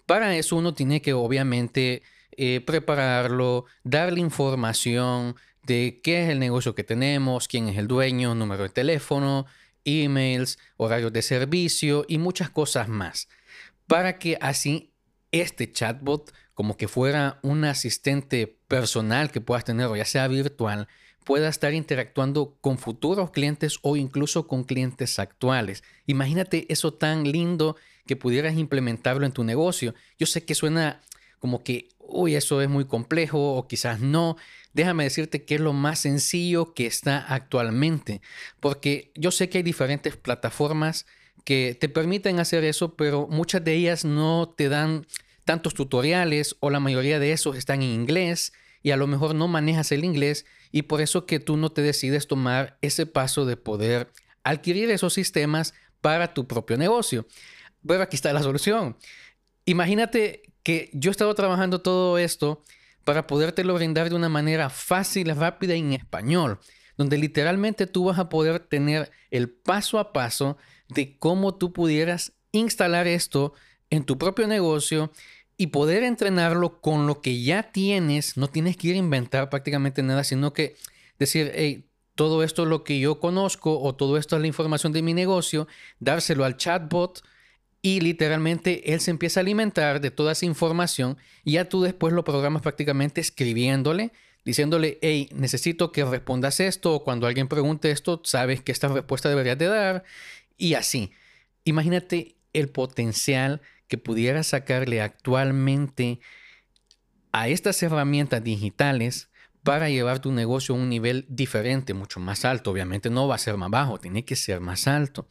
Para 0.05 0.35
eso 0.35 0.55
uno 0.55 0.73
tiene 0.73 1.01
que 1.01 1.13
obviamente 1.13 2.03
eh, 2.37 2.61
prepararlo, 2.61 3.65
darle 3.83 4.19
información 4.19 5.35
de 5.63 5.99
qué 6.03 6.23
es 6.23 6.29
el 6.29 6.39
negocio 6.39 6.75
que 6.75 6.83
tenemos, 6.83 7.47
quién 7.47 7.67
es 7.67 7.77
el 7.77 7.87
dueño, 7.87 8.35
número 8.35 8.63
de 8.63 8.69
teléfono, 8.69 9.45
emails, 9.83 10.59
horarios 10.77 11.11
de 11.11 11.21
servicio 11.21 12.05
y 12.07 12.17
muchas 12.17 12.49
cosas 12.49 12.87
más. 12.87 13.27
Para 13.87 14.19
que 14.19 14.37
así 14.41 14.94
este 15.31 15.71
chatbot 15.71 16.33
como 16.53 16.77
que 16.77 16.87
fuera 16.87 17.39
un 17.43 17.65
asistente 17.65 18.57
personal 18.67 19.31
que 19.31 19.41
puedas 19.41 19.65
tener, 19.65 19.87
o 19.87 19.95
ya 19.95 20.05
sea 20.05 20.27
virtual, 20.27 20.87
pueda 21.25 21.49
estar 21.49 21.73
interactuando 21.73 22.55
con 22.61 22.77
futuros 22.77 23.31
clientes 23.31 23.79
o 23.81 23.97
incluso 23.97 24.47
con 24.47 24.63
clientes 24.63 25.19
actuales. 25.19 25.83
Imagínate 26.05 26.65
eso 26.69 26.93
tan 26.93 27.23
lindo 27.23 27.75
que 28.05 28.15
pudieras 28.15 28.55
implementarlo 28.55 29.25
en 29.25 29.31
tu 29.31 29.43
negocio. 29.43 29.95
Yo 30.17 30.27
sé 30.27 30.45
que 30.45 30.55
suena 30.55 31.01
como 31.39 31.63
que, 31.63 31.89
uy, 31.99 32.35
eso 32.35 32.61
es 32.61 32.69
muy 32.69 32.85
complejo 32.85 33.55
o 33.55 33.67
quizás 33.67 33.99
no. 33.99 34.37
Déjame 34.73 35.03
decirte 35.03 35.43
que 35.43 35.55
es 35.55 35.61
lo 35.61 35.73
más 35.73 35.99
sencillo 35.99 36.73
que 36.73 36.85
está 36.85 37.17
actualmente, 37.17 38.21
porque 38.59 39.11
yo 39.15 39.31
sé 39.31 39.49
que 39.49 39.57
hay 39.57 39.63
diferentes 39.63 40.15
plataformas 40.15 41.05
que 41.45 41.77
te 41.79 41.87
permiten 41.87 42.39
hacer 42.39 42.63
eso, 42.63 42.95
pero 42.95 43.27
muchas 43.27 43.63
de 43.63 43.75
ellas 43.75 44.03
no 44.03 44.53
te 44.57 44.67
dan 44.67 45.05
tantos 45.45 45.75
tutoriales 45.75 46.57
o 46.59 46.71
la 46.71 46.79
mayoría 46.79 47.19
de 47.19 47.31
esos 47.31 47.55
están 47.55 47.83
en 47.83 47.91
inglés 47.91 48.51
y 48.81 48.91
a 48.91 48.97
lo 48.97 49.07
mejor 49.07 49.35
no 49.35 49.47
manejas 49.47 49.91
el 49.91 50.03
inglés 50.03 50.45
y 50.71 50.81
por 50.83 51.01
eso 51.01 51.25
que 51.25 51.39
tú 51.39 51.55
no 51.55 51.69
te 51.71 51.81
decides 51.83 52.27
tomar 52.27 52.77
ese 52.81 53.05
paso 53.05 53.45
de 53.45 53.57
poder 53.57 54.11
adquirir 54.43 54.89
esos 54.89 55.13
sistemas 55.13 55.73
para 56.01 56.33
tu 56.33 56.47
propio 56.47 56.77
negocio. 56.77 57.27
Pero 57.87 58.01
aquí 58.01 58.15
está 58.15 58.33
la 58.33 58.43
solución. 58.43 58.97
Imagínate 59.65 60.41
que 60.63 60.89
yo 60.93 61.11
he 61.11 61.13
estado 61.13 61.33
trabajando 61.35 61.81
todo 61.81 62.17
esto 62.17 62.63
para 63.03 63.27
podértelo 63.27 63.75
brindar 63.75 64.09
de 64.09 64.15
una 64.15 64.29
manera 64.29 64.71
fácil, 64.71 65.35
rápida 65.35 65.75
y 65.75 65.79
en 65.79 65.93
español, 65.93 66.59
donde 66.97 67.19
literalmente 67.19 67.85
tú 67.85 68.05
vas 68.05 68.17
a 68.17 68.29
poder 68.29 68.59
tener 68.59 69.11
el 69.29 69.49
paso 69.49 69.99
a 69.99 70.11
paso 70.11 70.57
de 70.89 71.17
cómo 71.17 71.55
tú 71.55 71.73
pudieras 71.73 72.33
instalar 72.51 73.07
esto 73.07 73.53
en 73.89 74.03
tu 74.03 74.17
propio 74.17 74.47
negocio 74.47 75.11
y 75.57 75.67
poder 75.67 76.03
entrenarlo 76.03 76.81
con 76.81 77.07
lo 77.07 77.21
que 77.21 77.41
ya 77.41 77.71
tienes, 77.71 78.37
no 78.37 78.47
tienes 78.49 78.77
que 78.77 78.89
ir 78.89 78.95
a 78.95 78.99
inventar 78.99 79.49
prácticamente 79.49 80.03
nada, 80.03 80.23
sino 80.23 80.53
que 80.53 80.75
decir, 81.17 81.51
hey, 81.55 81.85
todo 82.15 82.43
esto 82.43 82.63
es 82.63 82.69
lo 82.69 82.83
que 82.83 82.99
yo 82.99 83.19
conozco 83.19 83.79
o 83.79 83.95
todo 83.95 84.17
esto 84.17 84.35
es 84.35 84.41
la 84.41 84.47
información 84.47 84.93
de 84.93 85.01
mi 85.01 85.13
negocio, 85.13 85.67
dárselo 85.99 86.45
al 86.45 86.57
chatbot 86.57 87.21
y 87.81 88.01
literalmente 88.01 88.93
él 88.93 88.99
se 88.99 89.11
empieza 89.11 89.39
a 89.39 89.41
alimentar 89.41 90.01
de 90.01 90.11
toda 90.11 90.31
esa 90.31 90.45
información 90.45 91.17
y 91.43 91.53
ya 91.53 91.69
tú 91.69 91.81
después 91.83 92.13
lo 92.13 92.23
programas 92.23 92.61
prácticamente 92.61 93.21
escribiéndole, 93.21 94.11
diciéndole, 94.43 94.97
hey, 95.01 95.29
necesito 95.33 95.91
que 95.91 96.05
respondas 96.05 96.59
esto, 96.59 96.95
o 96.95 97.03
cuando 97.03 97.27
alguien 97.27 97.47
pregunte 97.47 97.91
esto, 97.91 98.21
sabes 98.23 98.61
que 98.61 98.71
esta 98.71 98.87
respuesta 98.87 99.29
deberías 99.29 99.57
de 99.57 99.67
dar, 99.67 100.03
y 100.57 100.75
así. 100.75 101.11
Imagínate 101.63 102.37
el 102.53 102.69
potencial 102.69 103.61
que 103.87 103.97
pudiera 103.97 104.43
sacarle 104.43 105.01
actualmente 105.01 106.19
a 107.31 107.47
estas 107.49 107.81
herramientas 107.83 108.43
digitales 108.43 109.29
para 109.63 109.89
llevar 109.89 110.19
tu 110.19 110.31
negocio 110.31 110.75
a 110.75 110.77
un 110.77 110.89
nivel 110.89 111.25
diferente, 111.27 111.93
mucho 111.93 112.19
más 112.19 112.45
alto. 112.45 112.71
Obviamente 112.71 113.09
no 113.09 113.27
va 113.27 113.35
a 113.35 113.39
ser 113.39 113.57
más 113.57 113.69
bajo, 113.69 113.99
tiene 113.99 114.23
que 114.23 114.35
ser 114.35 114.61
más 114.61 114.87
alto. 114.87 115.27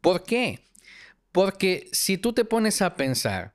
¿Por 0.00 0.24
qué? 0.24 0.64
Porque 1.32 1.88
si 1.92 2.18
tú 2.18 2.32
te 2.32 2.44
pones 2.44 2.80
a 2.82 2.94
pensar, 2.94 3.54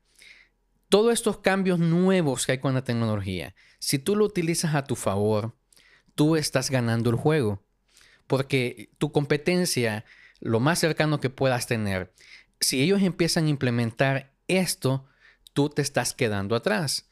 todos 0.89 1.13
estos 1.13 1.39
cambios 1.39 1.79
nuevos 1.79 2.45
que 2.45 2.51
hay 2.51 2.57
con 2.59 2.73
la 2.73 2.83
tecnología, 2.83 3.55
si 3.79 3.97
tú 3.97 4.15
lo 4.15 4.25
utilizas 4.25 4.75
a 4.75 4.83
tu 4.83 4.95
favor, 4.95 5.55
tú 6.15 6.35
estás 6.35 6.69
ganando 6.69 7.09
el 7.09 7.15
juego. 7.15 7.63
Porque 8.27 8.91
tu 8.97 9.12
competencia, 9.12 10.05
lo 10.43 10.59
más 10.59 10.79
cercano 10.79 11.19
que 11.19 11.29
puedas 11.29 11.67
tener, 11.67 12.13
si 12.59 12.81
ellos 12.81 13.01
empiezan 13.01 13.45
a 13.45 13.50
implementar 13.50 14.33
esto, 14.47 15.05
tú 15.53 15.69
te 15.69 15.81
estás 15.81 16.13
quedando 16.13 16.55
atrás. 16.55 17.09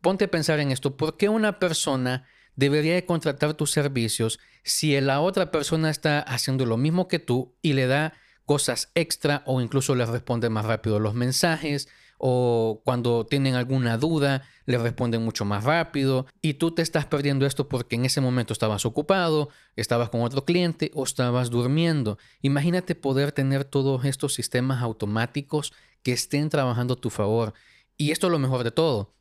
Ponte 0.00 0.26
a 0.26 0.30
pensar 0.30 0.60
en 0.60 0.70
esto. 0.70 0.96
¿Por 0.96 1.16
qué 1.16 1.28
una 1.28 1.58
persona 1.58 2.26
debería 2.56 2.94
de 2.94 3.06
contratar 3.06 3.54
tus 3.54 3.70
servicios 3.70 4.38
si 4.62 4.98
la 5.00 5.20
otra 5.20 5.50
persona 5.50 5.90
está 5.90 6.20
haciendo 6.20 6.66
lo 6.66 6.76
mismo 6.76 7.08
que 7.08 7.18
tú 7.18 7.54
y 7.62 7.72
le 7.72 7.86
da 7.86 8.14
cosas 8.46 8.90
extra 8.94 9.42
o 9.46 9.60
incluso 9.60 9.94
les 9.94 10.08
responde 10.08 10.50
más 10.50 10.64
rápido 10.64 11.00
los 11.00 11.14
mensajes 11.14 11.88
o 12.26 12.80
cuando 12.86 13.26
tienen 13.26 13.54
alguna 13.54 13.98
duda 13.98 14.48
les 14.64 14.80
responden 14.80 15.22
mucho 15.22 15.44
más 15.44 15.62
rápido 15.62 16.24
y 16.40 16.54
tú 16.54 16.70
te 16.70 16.80
estás 16.80 17.04
perdiendo 17.04 17.44
esto 17.44 17.68
porque 17.68 17.96
en 17.96 18.06
ese 18.06 18.22
momento 18.22 18.54
estabas 18.54 18.86
ocupado, 18.86 19.50
estabas 19.76 20.08
con 20.08 20.22
otro 20.22 20.46
cliente 20.46 20.90
o 20.94 21.04
estabas 21.04 21.50
durmiendo. 21.50 22.16
Imagínate 22.40 22.94
poder 22.94 23.32
tener 23.32 23.66
todos 23.66 24.06
estos 24.06 24.32
sistemas 24.32 24.82
automáticos 24.82 25.74
que 26.02 26.12
estén 26.12 26.48
trabajando 26.48 26.94
a 26.94 26.96
tu 26.98 27.10
favor. 27.10 27.52
Y 27.98 28.10
esto 28.10 28.28
es 28.28 28.30
lo 28.30 28.38
mejor 28.38 28.64
de 28.64 28.70
todo, 28.70 29.12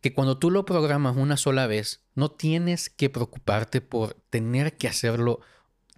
que 0.00 0.12
cuando 0.12 0.36
tú 0.36 0.50
lo 0.50 0.64
programas 0.64 1.16
una 1.16 1.36
sola 1.36 1.68
vez, 1.68 2.02
no 2.16 2.32
tienes 2.32 2.90
que 2.90 3.10
preocuparte 3.10 3.80
por 3.80 4.14
tener 4.28 4.76
que 4.76 4.88
hacerlo 4.88 5.38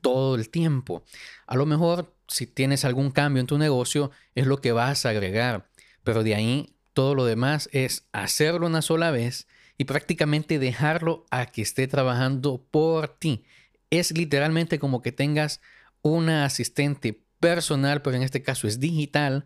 todo 0.03 0.35
el 0.35 0.51
tiempo. 0.51 1.03
A 1.47 1.57
lo 1.57 1.65
mejor 1.65 2.13
si 2.33 2.47
tienes 2.47 2.85
algún 2.85 3.11
cambio 3.11 3.41
en 3.41 3.47
tu 3.47 3.59
negocio, 3.59 4.11
es 4.35 4.47
lo 4.47 4.61
que 4.61 4.73
vas 4.73 5.07
a 5.07 5.11
agregar. 5.11 5.69
Pero 6.05 6.23
de 6.23 6.35
ahí 6.35 6.75
todo 6.93 7.15
lo 7.15 7.25
demás 7.25 7.69
es 7.73 8.07
hacerlo 8.13 8.67
una 8.67 8.83
sola 8.83 9.11
vez 9.11 9.47
y 9.79 9.85
prácticamente 9.85 10.59
dejarlo 10.59 11.27
a 11.31 11.47
que 11.47 11.63
esté 11.63 11.87
trabajando 11.89 12.65
por 12.71 13.09
ti. 13.09 13.45
Es 13.91 14.17
literalmente 14.17 14.79
como 14.79 15.03
que 15.03 15.13
tengas 15.13 15.61
una 16.03 16.45
asistente 16.45 17.23
personal, 17.41 18.03
pero 18.03 18.17
en 18.17 18.23
este 18.23 18.43
caso 18.43 18.69
es 18.69 18.81
digital, 18.81 19.45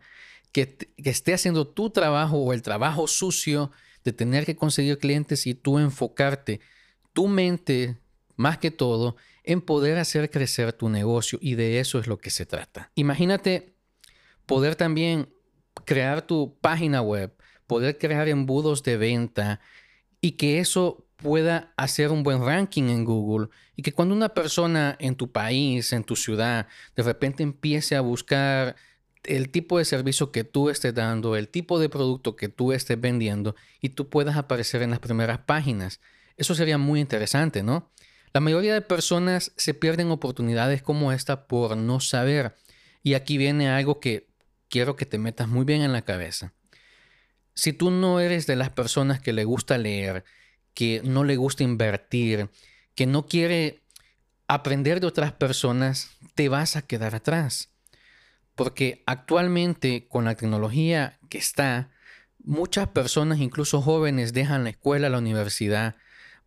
que, 0.52 0.76
que 0.76 1.10
esté 1.10 1.34
haciendo 1.34 1.66
tu 1.66 1.90
trabajo 1.90 2.38
o 2.38 2.52
el 2.52 2.62
trabajo 2.62 3.06
sucio 3.06 3.70
de 4.04 4.12
tener 4.12 4.46
que 4.46 4.56
conseguir 4.56 4.98
clientes 4.98 5.46
y 5.46 5.54
tú 5.54 5.78
enfocarte 5.78 6.60
tu 7.12 7.28
mente 7.28 7.98
más 8.36 8.58
que 8.58 8.70
todo 8.70 9.16
en 9.42 9.60
poder 9.60 9.98
hacer 9.98 10.30
crecer 10.30 10.72
tu 10.72 10.88
negocio 10.88 11.38
y 11.40 11.54
de 11.54 11.80
eso 11.80 11.98
es 11.98 12.06
lo 12.06 12.18
que 12.18 12.30
se 12.30 12.46
trata. 12.46 12.90
Imagínate 12.94 13.74
poder 14.44 14.76
también 14.76 15.28
crear 15.86 16.20
tu 16.22 16.58
página 16.60 17.00
web, 17.00 17.32
poder 17.66 17.96
crear 17.96 18.28
embudos 18.28 18.82
de 18.82 18.98
venta 18.98 19.60
y 20.20 20.32
que 20.32 20.58
eso 20.58 21.06
pueda 21.16 21.72
hacer 21.78 22.10
un 22.10 22.22
buen 22.22 22.44
ranking 22.44 22.90
en 22.90 23.04
Google 23.04 23.48
y 23.74 23.82
que 23.82 23.92
cuando 23.92 24.14
una 24.14 24.28
persona 24.28 24.96
en 25.00 25.14
tu 25.14 25.32
país, 25.32 25.94
en 25.94 26.04
tu 26.04 26.14
ciudad, 26.16 26.66
de 26.94 27.02
repente 27.02 27.42
empiece 27.42 27.96
a 27.96 28.02
buscar 28.02 28.76
el 29.24 29.48
tipo 29.48 29.78
de 29.78 29.84
servicio 29.84 30.30
que 30.30 30.44
tú 30.44 30.68
estés 30.68 30.94
dando, 30.94 31.36
el 31.36 31.48
tipo 31.48 31.78
de 31.78 31.88
producto 31.88 32.36
que 32.36 32.48
tú 32.48 32.72
estés 32.72 33.00
vendiendo 33.00 33.56
y 33.80 33.90
tú 33.90 34.08
puedas 34.08 34.36
aparecer 34.36 34.82
en 34.82 34.90
las 34.90 35.00
primeras 35.00 35.38
páginas. 35.38 36.00
Eso 36.36 36.54
sería 36.54 36.78
muy 36.78 37.00
interesante, 37.00 37.62
¿no? 37.62 37.90
La 38.32 38.40
mayoría 38.40 38.74
de 38.74 38.82
personas 38.82 39.52
se 39.56 39.72
pierden 39.72 40.10
oportunidades 40.10 40.82
como 40.82 41.12
esta 41.12 41.46
por 41.46 41.76
no 41.76 42.00
saber. 42.00 42.54
Y 43.02 43.14
aquí 43.14 43.38
viene 43.38 43.70
algo 43.70 43.98
que 43.98 44.25
quiero 44.68 44.96
que 44.96 45.06
te 45.06 45.18
metas 45.18 45.48
muy 45.48 45.64
bien 45.64 45.82
en 45.82 45.92
la 45.92 46.02
cabeza. 46.02 46.52
Si 47.54 47.72
tú 47.72 47.90
no 47.90 48.20
eres 48.20 48.46
de 48.46 48.56
las 48.56 48.70
personas 48.70 49.20
que 49.20 49.32
le 49.32 49.44
gusta 49.44 49.78
leer, 49.78 50.24
que 50.74 51.00
no 51.04 51.24
le 51.24 51.36
gusta 51.36 51.64
invertir, 51.64 52.50
que 52.94 53.06
no 53.06 53.26
quiere 53.26 53.82
aprender 54.46 55.00
de 55.00 55.06
otras 55.06 55.32
personas, 55.32 56.10
te 56.34 56.48
vas 56.48 56.76
a 56.76 56.82
quedar 56.82 57.14
atrás. 57.14 57.72
Porque 58.54 59.02
actualmente 59.06 60.06
con 60.08 60.24
la 60.24 60.34
tecnología 60.34 61.18
que 61.30 61.38
está, 61.38 61.90
muchas 62.42 62.88
personas, 62.88 63.38
incluso 63.38 63.80
jóvenes, 63.80 64.32
dejan 64.32 64.64
la 64.64 64.70
escuela, 64.70 65.08
la 65.08 65.18
universidad 65.18 65.96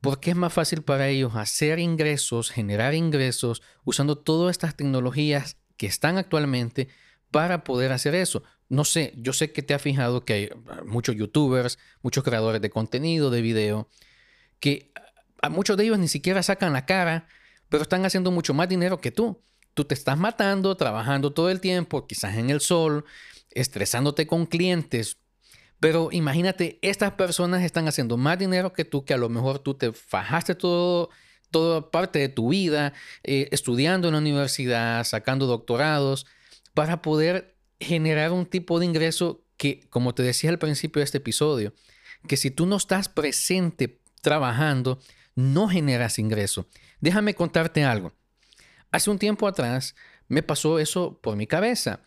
porque 0.02 0.32
es 0.32 0.36
más 0.36 0.54
fácil 0.54 0.82
para 0.82 1.08
ellos 1.10 1.36
hacer 1.36 1.80
ingresos, 1.80 2.52
generar 2.52 2.94
ingresos, 2.94 3.62
usando 3.84 4.18
todas 4.18 4.52
estas 4.52 4.76
tecnologías 4.76 5.58
que 5.78 5.88
están 5.88 6.18
actualmente 6.18 6.88
para 7.32 7.64
poder 7.64 7.92
hacer 7.92 8.16
eso. 8.16 8.44
No 8.68 8.86
sé, 8.86 9.14
yo 9.18 9.34
sé 9.34 9.52
que 9.52 9.62
te 9.62 9.74
has 9.74 9.82
fijado 9.82 10.26
que 10.26 10.34
hay 10.34 10.50
ah, 10.68 10.82
muchos 10.86 11.16
youtubers, 11.16 11.80
muchos 12.02 12.24
creadores 12.24 12.62
de 12.62 12.70
contenido, 12.70 13.30
de 13.30 13.42
video, 13.42 13.90
que 14.60 14.92
a 15.42 15.50
muchos 15.50 15.78
de 15.78 15.86
ellos 15.86 16.00
ni 16.00 16.08
siquiera 16.08 16.44
sacan 16.44 16.74
la 16.74 16.86
cara, 16.86 17.28
pero 17.70 17.84
están 17.84 18.06
haciendo 18.06 18.32
mucho 18.32 18.54
más 18.54 18.70
dinero 18.70 19.00
que 19.00 19.12
tú. 19.12 19.42
Tú 19.74 19.86
te 19.86 19.94
estás 19.94 20.18
matando, 20.18 20.76
trabajando 20.76 21.32
todo 21.32 21.50
el 21.50 21.62
tiempo, 21.62 22.06
quizás 22.08 22.36
en 22.36 22.50
el 22.50 22.60
sol, 22.60 23.06
estresándote 23.52 24.28
con 24.28 24.46
clientes, 24.46 25.18
pero 25.80 26.10
imagínate, 26.12 26.78
estas 26.82 27.14
personas 27.14 27.64
están 27.64 27.88
haciendo 27.88 28.18
más 28.18 28.38
dinero 28.38 28.74
que 28.74 28.86
tú, 28.86 29.06
que 29.06 29.14
a 29.14 29.18
lo 29.18 29.30
mejor 29.30 29.60
tú 29.60 29.76
te 29.76 29.94
fajaste 29.94 30.56
todo, 30.56 31.10
toda 31.52 31.90
parte 31.90 32.20
de 32.20 32.30
tu 32.30 32.50
vida 32.50 32.94
eh, 33.24 33.48
estudiando 33.52 34.10
en 34.10 34.14
la 34.14 34.20
universidad, 34.20 35.06
sacando 35.06 35.46
doctorados, 35.46 36.26
para 36.80 37.02
poder 37.02 37.58
generar 37.82 38.32
un 38.32 38.46
tipo 38.46 38.80
de 38.80 38.86
ingreso 38.86 39.44
que, 39.58 39.82
como 39.90 40.16
te 40.16 40.24
decía 40.24 40.50
al 40.50 40.60
principio 40.60 41.02
de 41.02 41.04
este 41.04 41.18
episodio, 41.18 41.74
que 42.26 42.38
si 42.38 42.52
tú 42.52 42.66
no 42.66 42.78
estás 42.78 43.10
presente 43.10 44.00
trabajando, 44.22 44.98
no 45.36 45.68
generas 45.68 46.20
ingreso. 46.20 46.68
Déjame 47.02 47.34
contarte 47.34 47.84
algo. 47.84 48.14
Hace 48.94 49.10
un 49.10 49.20
tiempo 49.20 49.46
atrás 49.46 49.94
me 50.30 50.42
pasó 50.42 50.80
eso 50.80 51.20
por 51.22 51.36
mi 51.36 51.48
cabeza. 51.48 52.00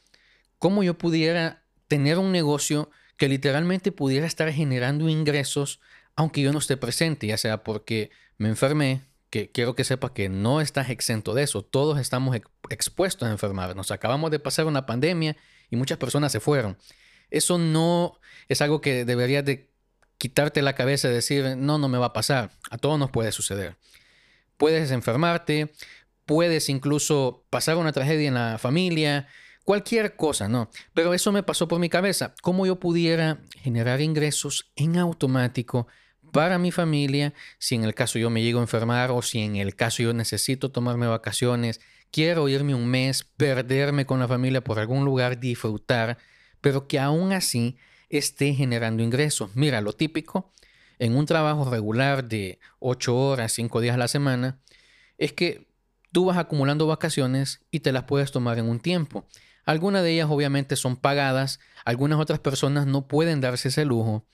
¿Cómo 0.59 0.83
yo 0.83 0.97
pudiera 0.97 1.65
tener 1.87 2.17
un 2.17 2.33
negocio 2.33 2.91
que 3.19 3.29
literalmente 3.29 3.93
pudiera 3.93 4.27
estar 4.27 4.51
generando 4.51 5.11
ingresos 5.11 5.81
aunque 6.17 6.41
yo 6.41 6.51
no 6.51 6.61
esté 6.61 6.79
presente, 6.79 7.27
ya 7.27 7.37
sea 7.37 7.63
porque 7.63 8.11
me 8.39 8.49
enfermé, 8.49 9.03
que 9.33 9.51
quiero 9.51 9.75
que 9.75 9.83
sepa 9.83 10.13
que 10.13 10.29
no 10.29 10.61
estás 10.61 10.91
exento 10.91 11.33
de 11.33 11.43
eso, 11.43 11.63
todos 11.63 11.99
estamos 11.99 12.37
expuestos 12.69 13.27
a 13.27 13.33
enfermarnos, 13.33 13.91
acabamos 13.91 14.31
de 14.31 14.39
pasar 14.39 14.67
una 14.67 14.85
pandemia 14.85 15.39
y 15.71 15.77
muchas 15.77 15.97
personas 15.97 16.33
se 16.33 16.39
fueron. 16.39 16.77
Eso 17.31 17.57
no 17.57 18.21
es 18.49 18.61
algo 18.61 18.83
que 18.83 19.07
deberías 19.07 19.43
de 19.43 19.71
quitarte 20.19 20.61
la 20.61 20.75
cabeza 20.75 21.09
y 21.09 21.15
decir, 21.15 21.57
no, 21.57 21.79
no 21.79 21.89
me 21.89 21.97
va 21.97 22.07
a 22.07 22.13
pasar, 22.13 22.51
a 22.71 22.77
todos 22.77 22.99
nos 22.99 23.11
puede 23.11 23.33
suceder. 23.33 23.79
Puedes 24.59 24.91
enfermarte, 24.91 25.73
puedes 26.27 26.69
incluso 26.69 27.47
pasar 27.49 27.79
una 27.79 27.93
tragedia 27.93 28.29
en 28.29 28.35
la 28.35 28.59
familia, 28.59 29.29
Cualquier 29.65 30.17
cosa, 30.17 30.49
¿no? 30.49 30.71
Pero 30.93 31.15
eso 31.15 31.31
me 31.31 31.45
pasó 31.45 31.69
por 31.69 31.79
mi 31.79 31.89
cabeza. 31.89 32.35
¿Cómo 32.43 32.67
yo 32.67 32.81
pudiera 32.81 33.39
generar 33.61 34.01
ingresos 34.01 34.73
en 34.75 34.99
automático 34.99 35.87
para 36.33 36.59
mi 36.59 36.73
familia 36.73 37.35
si 37.59 37.77
en 37.77 37.85
el 37.85 37.95
caso 37.95 38.19
yo 38.19 38.31
me 38.31 38.43
llego 38.43 38.59
a 38.59 38.63
enfermar 38.63 39.11
o 39.11 39.23
si 39.23 39.41
en 39.41 39.57
el 39.57 39.77
caso 39.77 40.03
yo 40.03 40.13
necesito 40.13 40.73
tomarme 40.73 41.07
vacaciones, 41.07 41.81
quiero 42.11 42.49
irme 42.49 42.75
un 42.75 42.87
mes, 42.87 43.25
perderme 43.25 44.07
con 44.07 44.19
la 44.19 44.27
familia 44.27 44.65
por 44.65 44.79
algún 44.79 45.05
lugar, 45.05 45.39
disfrutar, 45.39 46.19
pero 46.61 46.89
que 46.89 46.99
aún 46.99 47.33
así 47.33 47.77
esté 48.09 48.55
generando 48.55 49.03
ingresos? 49.03 49.51
Mira, 49.55 49.81
lo 49.81 49.93
típico 49.93 50.51
en 50.99 51.17
un 51.17 51.27
trabajo 51.27 51.69
regular 51.69 52.29
de 52.29 52.61
8 52.79 53.17
horas, 53.17 53.53
5 53.53 53.81
días 53.81 53.95
a 53.95 53.99
la 53.99 54.09
semana, 54.09 54.61
es 55.19 55.33
que 55.33 55.67
tú 56.13 56.27
vas 56.27 56.39
acumulando 56.39 56.87
vacaciones 56.87 57.61
y 57.71 57.81
te 57.81 57.93
las 57.93 58.05
puedes 58.05 58.31
tomar 58.31 58.59
en 58.59 58.69
un 58.69 58.81
tiempo. 58.81 59.27
Algunas 59.65 60.03
de 60.03 60.13
ellas 60.13 60.29
obviamente 60.31 60.77
son 60.77 60.97
pagadas, 60.97 61.61
algunas 61.85 62.21
otras 62.21 62.39
personas 62.39 62.87
no 62.87 63.09
pueden 63.09 63.41
darse 63.41 63.69
ese 63.69 63.85
lujo. 63.85 64.27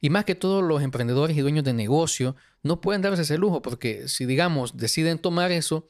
Y 0.00 0.10
más 0.10 0.24
que 0.24 0.34
todos 0.34 0.62
los 0.62 0.82
emprendedores 0.82 1.36
y 1.36 1.40
dueños 1.40 1.64
de 1.64 1.72
negocio 1.72 2.36
no 2.62 2.80
pueden 2.80 3.02
darse 3.02 3.22
ese 3.22 3.38
lujo 3.38 3.62
porque 3.62 4.08
si 4.08 4.26
digamos 4.26 4.76
deciden 4.76 5.18
tomar 5.18 5.52
eso, 5.52 5.88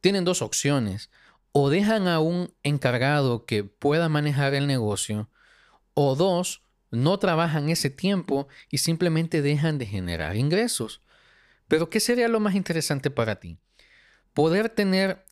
tienen 0.00 0.24
dos 0.24 0.42
opciones. 0.42 1.10
o 1.56 1.70
dejan 1.70 2.08
a 2.08 2.18
un 2.18 2.52
encargado 2.64 3.46
que 3.46 3.62
pueda 3.62 4.08
manejar 4.08 4.54
el 4.54 4.66
negocio, 4.66 5.30
o 5.94 6.16
dos, 6.16 6.62
no 6.90 7.18
trabajan 7.18 7.68
ese 7.70 7.90
tiempo 7.90 8.48
y 8.70 8.78
simplemente 8.78 9.40
dejan 9.40 9.78
de 9.78 9.86
generar 9.86 10.34
ingresos. 10.36 11.00
Pero 11.68 11.90
¿qué 11.90 12.00
sería 12.00 12.28
lo 12.28 12.40
más 12.40 12.56
interesante 12.56 13.08
para 13.10 13.40
ti? 13.40 13.58
Poder 14.32 14.68
tener 14.68 15.24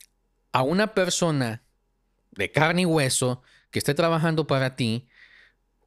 a 0.52 0.62
una 0.62 0.94
persona 0.94 1.64
de 2.30 2.52
carne 2.52 2.82
y 2.82 2.86
hueso 2.86 3.42
que 3.70 3.78
esté 3.78 3.94
trabajando 3.94 4.46
para 4.46 4.76
ti 4.76 5.08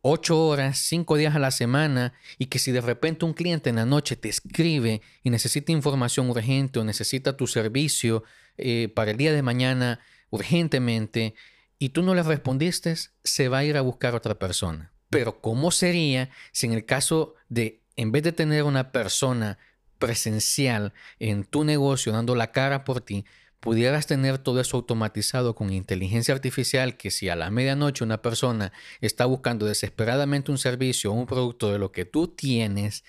ocho 0.08 0.40
horas, 0.46 0.78
cinco 0.78 1.18
días 1.18 1.34
a 1.34 1.40
la 1.40 1.50
semana 1.50 2.14
y 2.38 2.46
que 2.46 2.60
si 2.60 2.72
de 2.72 2.80
repente 2.80 3.26
un 3.26 3.34
cliente 3.34 3.72
en 3.72 3.78
la 3.78 3.88
noche 3.88 4.16
te 4.16 4.30
escribe 4.30 5.02
y 5.24 5.32
necesita 5.32 5.72
información 5.72 6.30
urgente 6.30 6.78
o 6.78 6.84
necesita 6.84 7.36
tu 7.36 7.48
servicio 7.48 8.24
eh, 8.60 8.92
para 8.94 9.10
el 9.10 9.18
día 9.18 9.34
de 9.34 9.42
mañana 9.42 10.00
urgentemente 10.30 11.34
y 11.80 11.90
tú 11.90 12.04
no 12.04 12.14
le 12.14 12.22
respondiste, 12.22 12.94
se 13.24 13.50
va 13.50 13.58
a 13.58 13.64
ir 13.66 13.78
a 13.78 13.82
buscar 13.82 14.14
otra 14.14 14.38
persona. 14.38 14.94
Pero 15.10 15.42
¿cómo 15.42 15.72
sería 15.72 16.30
si 16.52 16.68
en 16.68 16.74
el 16.74 16.86
caso 16.86 17.34
de, 17.50 17.82
en 17.96 18.12
vez 18.12 18.22
de 18.22 18.32
tener 18.32 18.62
una 18.62 18.92
persona 18.92 19.58
presencial 19.98 20.94
en 21.18 21.46
tu 21.46 21.64
negocio 21.64 22.12
dando 22.12 22.36
la 22.36 22.52
cara 22.52 22.84
por 22.84 23.02
ti, 23.02 23.26
pudieras 23.60 24.08
tener 24.08 24.38
todo 24.38 24.60
eso 24.60 24.78
automatizado 24.78 25.56
con 25.56 25.72
inteligencia 25.72 26.34
artificial, 26.34 26.98
que 26.98 27.12
si 27.12 27.30
a 27.30 27.36
la 27.36 27.50
medianoche 27.50 28.04
una 28.04 28.22
persona 28.22 28.72
está 29.02 29.26
buscando 29.26 29.66
desesperadamente 29.66 30.52
un 30.52 30.58
servicio 30.58 31.12
o 31.12 31.16
un 31.16 31.26
producto 31.26 31.72
de 31.72 31.80
lo 31.80 31.92
que 31.92 32.06
tú 32.06 32.28
tienes, 32.28 33.04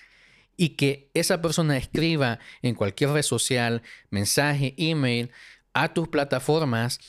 y 0.57 0.69
que 0.69 1.11
esa 1.13 1.41
persona 1.41 1.77
escriba 1.77 2.39
en 2.63 2.73
cualquier 2.73 3.11
red 3.11 3.21
social, 3.21 3.83
mensaje, 4.09 4.73
email, 4.77 5.31
a 5.73 5.93
tus 5.93 6.07
plataformas 6.07 6.99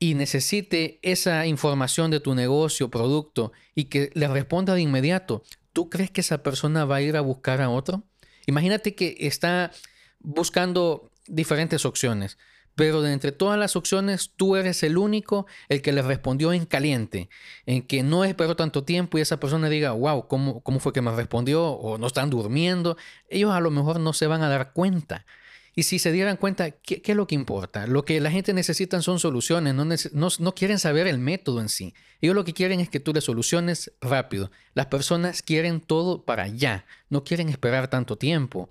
y 0.00 0.14
necesite 0.14 0.98
esa 1.02 1.46
información 1.46 2.10
de 2.10 2.20
tu 2.20 2.34
negocio, 2.34 2.90
producto, 2.90 3.52
y 3.74 3.84
que 3.84 4.10
le 4.14 4.26
responda 4.26 4.74
de 4.74 4.80
inmediato, 4.80 5.44
¿tú 5.72 5.88
crees 5.88 6.10
que 6.10 6.20
esa 6.20 6.42
persona 6.42 6.84
va 6.84 6.96
a 6.96 7.02
ir 7.02 7.16
a 7.16 7.20
buscar 7.20 7.62
a 7.62 7.70
otro? 7.70 8.02
Imagínate 8.46 8.94
que 8.94 9.16
está 9.20 9.70
buscando 10.18 11.10
diferentes 11.28 11.84
opciones 11.84 12.38
pero 12.78 13.02
de 13.02 13.12
entre 13.12 13.32
todas 13.32 13.58
las 13.58 13.74
opciones 13.74 14.30
tú 14.36 14.54
eres 14.54 14.84
el 14.84 14.98
único 14.98 15.48
el 15.68 15.82
que 15.82 15.90
le 15.90 16.00
respondió 16.00 16.52
en 16.52 16.64
caliente, 16.64 17.28
en 17.66 17.82
que 17.82 18.04
no 18.04 18.22
esperó 18.22 18.54
tanto 18.54 18.84
tiempo 18.84 19.18
y 19.18 19.20
esa 19.20 19.40
persona 19.40 19.68
diga, 19.68 19.90
wow, 19.90 20.28
¿cómo, 20.28 20.60
cómo 20.60 20.78
fue 20.78 20.92
que 20.92 21.02
me 21.02 21.10
respondió? 21.10 21.64
O 21.64 21.98
no 21.98 22.06
están 22.06 22.30
durmiendo. 22.30 22.96
Ellos 23.28 23.50
a 23.50 23.58
lo 23.58 23.72
mejor 23.72 23.98
no 23.98 24.12
se 24.12 24.28
van 24.28 24.42
a 24.42 24.48
dar 24.48 24.72
cuenta. 24.74 25.26
Y 25.74 25.82
si 25.82 25.98
se 25.98 26.12
dieran 26.12 26.36
cuenta, 26.36 26.70
¿qué, 26.70 27.02
es 27.04 27.16
lo 27.16 27.26
que 27.26 27.34
importa? 27.34 27.88
Lo 27.88 28.04
que 28.04 28.20
la 28.20 28.30
gente 28.30 28.52
necesita 28.52 29.02
son 29.02 29.18
soluciones, 29.18 29.74
no, 29.74 29.84
no, 29.84 30.28
no, 30.38 30.54
quieren 30.54 30.78
saber 30.78 31.08
el 31.08 31.18
método 31.18 31.60
en 31.60 31.68
sí. 31.68 31.94
Ellos 32.20 32.36
lo 32.36 32.44
que 32.44 32.54
quieren 32.54 32.78
es 32.78 32.88
que 32.88 33.00
tú 33.00 33.12
le 33.12 33.20
soluciones 33.20 33.90
rápido. 34.00 34.52
Las 34.74 34.86
personas 34.86 35.42
quieren 35.42 35.80
todo 35.80 36.24
para 36.24 36.44
allá, 36.44 36.86
no 37.10 37.24
quieren 37.24 37.48
esperar 37.48 37.88
tanto 37.88 38.16
tiempo. 38.16 38.68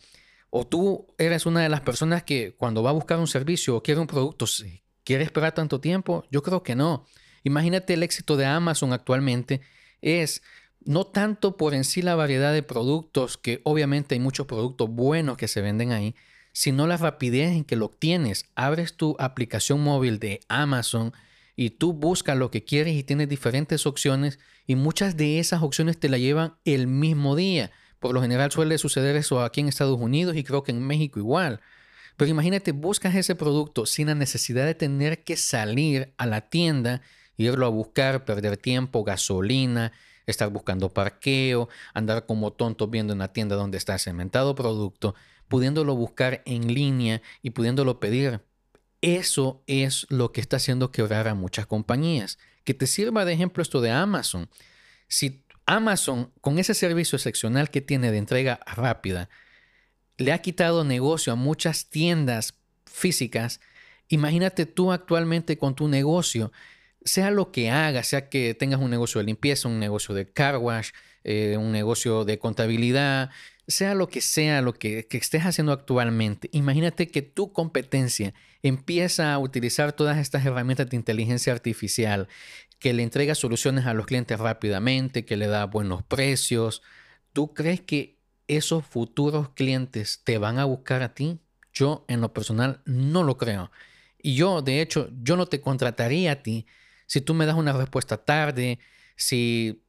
O 0.49 0.65
tú 0.65 1.07
eres 1.17 1.45
una 1.45 1.61
de 1.61 1.69
las 1.69 1.81
personas 1.81 2.23
que 2.23 2.55
cuando 2.55 2.83
va 2.83 2.91
a 2.91 2.93
buscar 2.93 3.19
un 3.19 3.27
servicio 3.27 3.75
o 3.75 3.83
quiere 3.83 3.99
un 3.99 4.07
producto, 4.07 4.45
¿quiere 5.03 5.23
esperar 5.23 5.53
tanto 5.53 5.79
tiempo? 5.79 6.25
Yo 6.31 6.41
creo 6.41 6.63
que 6.63 6.75
no. 6.75 7.05
Imagínate 7.43 7.93
el 7.93 8.03
éxito 8.03 8.37
de 8.37 8.45
Amazon 8.45 8.93
actualmente 8.93 9.61
es 10.01 10.41
no 10.87 11.05
tanto 11.05 11.57
por 11.57 11.73
en 11.73 11.83
sí 11.83 12.01
la 12.01 12.15
variedad 12.15 12.53
de 12.53 12.63
productos, 12.63 13.37
que 13.37 13.61
obviamente 13.63 14.15
hay 14.15 14.19
muchos 14.19 14.47
productos 14.47 14.89
buenos 14.89 15.37
que 15.37 15.47
se 15.47 15.61
venden 15.61 15.91
ahí, 15.91 16.15
sino 16.53 16.87
la 16.87 16.97
rapidez 16.97 17.51
en 17.51 17.65
que 17.65 17.75
lo 17.75 17.85
obtienes. 17.85 18.45
Abres 18.55 18.95
tu 18.95 19.15
aplicación 19.19 19.81
móvil 19.83 20.19
de 20.19 20.39
Amazon 20.47 21.13
y 21.55 21.71
tú 21.71 21.93
buscas 21.93 22.37
lo 22.37 22.51
que 22.51 22.63
quieres 22.63 22.95
y 22.95 23.03
tienes 23.03 23.27
diferentes 23.27 23.85
opciones 23.85 24.39
y 24.65 24.75
muchas 24.75 25.17
de 25.17 25.39
esas 25.39 25.61
opciones 25.61 25.99
te 25.99 26.09
la 26.09 26.17
llevan 26.17 26.55
el 26.65 26.87
mismo 26.87 27.35
día. 27.35 27.71
Por 27.99 28.13
lo 28.13 28.21
general 28.21 28.51
suele 28.51 28.77
suceder 28.77 29.15
eso 29.15 29.41
aquí 29.41 29.61
en 29.61 29.67
Estados 29.67 29.99
Unidos 29.99 30.35
y 30.35 30.43
creo 30.43 30.63
que 30.63 30.71
en 30.71 30.85
México 30.85 31.19
igual. 31.19 31.61
Pero 32.15 32.31
imagínate, 32.31 32.71
buscas 32.71 33.15
ese 33.15 33.35
producto 33.35 33.85
sin 33.85 34.07
la 34.07 34.15
necesidad 34.15 34.65
de 34.65 34.75
tener 34.75 35.23
que 35.23 35.37
salir 35.37 36.13
a 36.17 36.25
la 36.25 36.49
tienda, 36.49 37.01
irlo 37.37 37.65
a 37.65 37.69
buscar, 37.69 38.25
perder 38.25 38.57
tiempo, 38.57 39.03
gasolina, 39.03 39.93
estar 40.25 40.49
buscando 40.49 40.93
parqueo, 40.93 41.69
andar 41.93 42.25
como 42.25 42.53
tonto 42.53 42.87
viendo 42.87 43.13
en 43.13 43.19
la 43.19 43.33
tienda 43.33 43.55
donde 43.55 43.77
está 43.77 43.97
cementado 43.99 44.55
producto, 44.55 45.15
pudiéndolo 45.47 45.95
buscar 45.95 46.41
en 46.45 46.73
línea 46.73 47.21
y 47.41 47.51
pudiéndolo 47.51 47.99
pedir. 47.99 48.41
Eso 49.01 49.63
es 49.67 50.07
lo 50.09 50.31
que 50.31 50.41
está 50.41 50.57
haciendo 50.57 50.91
quebrar 50.91 51.27
a 51.27 51.35
muchas 51.35 51.67
compañías. 51.67 52.39
Que 52.63 52.73
te 52.73 52.87
sirva 52.87 53.25
de 53.25 53.33
ejemplo 53.33 53.61
esto 53.61 53.79
de 53.79 53.91
Amazon. 53.91 54.49
Si 55.07 55.45
Amazon, 55.67 56.31
con 56.41 56.57
ese 56.57 56.73
servicio 56.73 57.17
excepcional 57.17 57.69
que 57.69 57.81
tiene 57.81 58.11
de 58.11 58.17
entrega 58.17 58.59
rápida, 58.65 59.29
le 60.17 60.31
ha 60.31 60.39
quitado 60.39 60.83
negocio 60.83 61.33
a 61.33 61.35
muchas 61.35 61.89
tiendas 61.89 62.55
físicas. 62.85 63.59
Imagínate 64.07 64.65
tú 64.65 64.91
actualmente 64.91 65.57
con 65.57 65.75
tu 65.75 65.89
negocio, 65.89 66.51
sea 67.03 67.31
lo 67.31 67.51
que 67.51 67.69
hagas, 67.69 68.07
sea 68.07 68.29
que 68.29 68.53
tengas 68.53 68.79
un 68.79 68.89
negocio 68.89 69.19
de 69.19 69.25
limpieza, 69.25 69.67
un 69.67 69.79
negocio 69.79 70.15
de 70.15 70.31
car 70.31 70.57
wash, 70.57 70.91
eh, 71.23 71.57
un 71.57 71.73
negocio 71.73 72.23
de 72.23 72.39
contabilidad, 72.39 73.29
sea 73.67 73.95
lo 73.95 74.07
que 74.07 74.21
sea 74.21 74.61
lo 74.61 74.73
que, 74.73 75.07
estés 75.11 75.43
haciendo 75.43 75.73
actualmente, 75.73 76.49
imagínate 76.53 77.09
que 77.09 77.21
tu 77.21 77.51
competencia 77.51 78.33
empieza 78.63 79.33
a 79.33 79.39
utilizar 79.39 79.93
todas 79.93 80.17
estas 80.17 80.45
herramientas 80.45 80.89
de 80.89 80.95
inteligencia 80.95 81.53
artificial 81.53 82.27
que 82.79 82.93
le 82.93 83.03
entrega 83.03 83.35
soluciones 83.35 83.85
a 83.85 83.93
los 83.93 84.05
clientes 84.05 84.39
rápidamente, 84.39 85.25
que 85.25 85.37
le 85.37 85.47
da 85.47 85.65
buenos 85.65 86.03
precios. 86.03 86.81
¿Tú 87.33 87.53
crees 87.53 87.81
que 87.81 88.19
esos 88.47 88.85
futuros 88.85 89.49
clientes 89.49 90.21
te 90.23 90.37
van 90.37 90.59
a 90.59 90.65
buscar 90.65 91.01
a 91.01 91.13
ti? 91.13 91.39
Yo 91.73 92.05
en 92.07 92.21
lo 92.21 92.33
personal 92.33 92.81
no 92.85 93.23
lo 93.23 93.37
creo. 93.37 93.71
Y 94.21 94.35
yo, 94.35 94.61
de 94.61 94.81
hecho, 94.81 95.09
yo 95.21 95.35
no 95.37 95.47
te 95.47 95.61
contrataría 95.61 96.31
a 96.31 96.43
ti 96.43 96.67
si 97.07 97.21
tú 97.21 97.33
me 97.33 97.45
das 97.45 97.55
una 97.55 97.73
respuesta 97.73 98.17
tarde, 98.17 98.79
si 99.15 99.83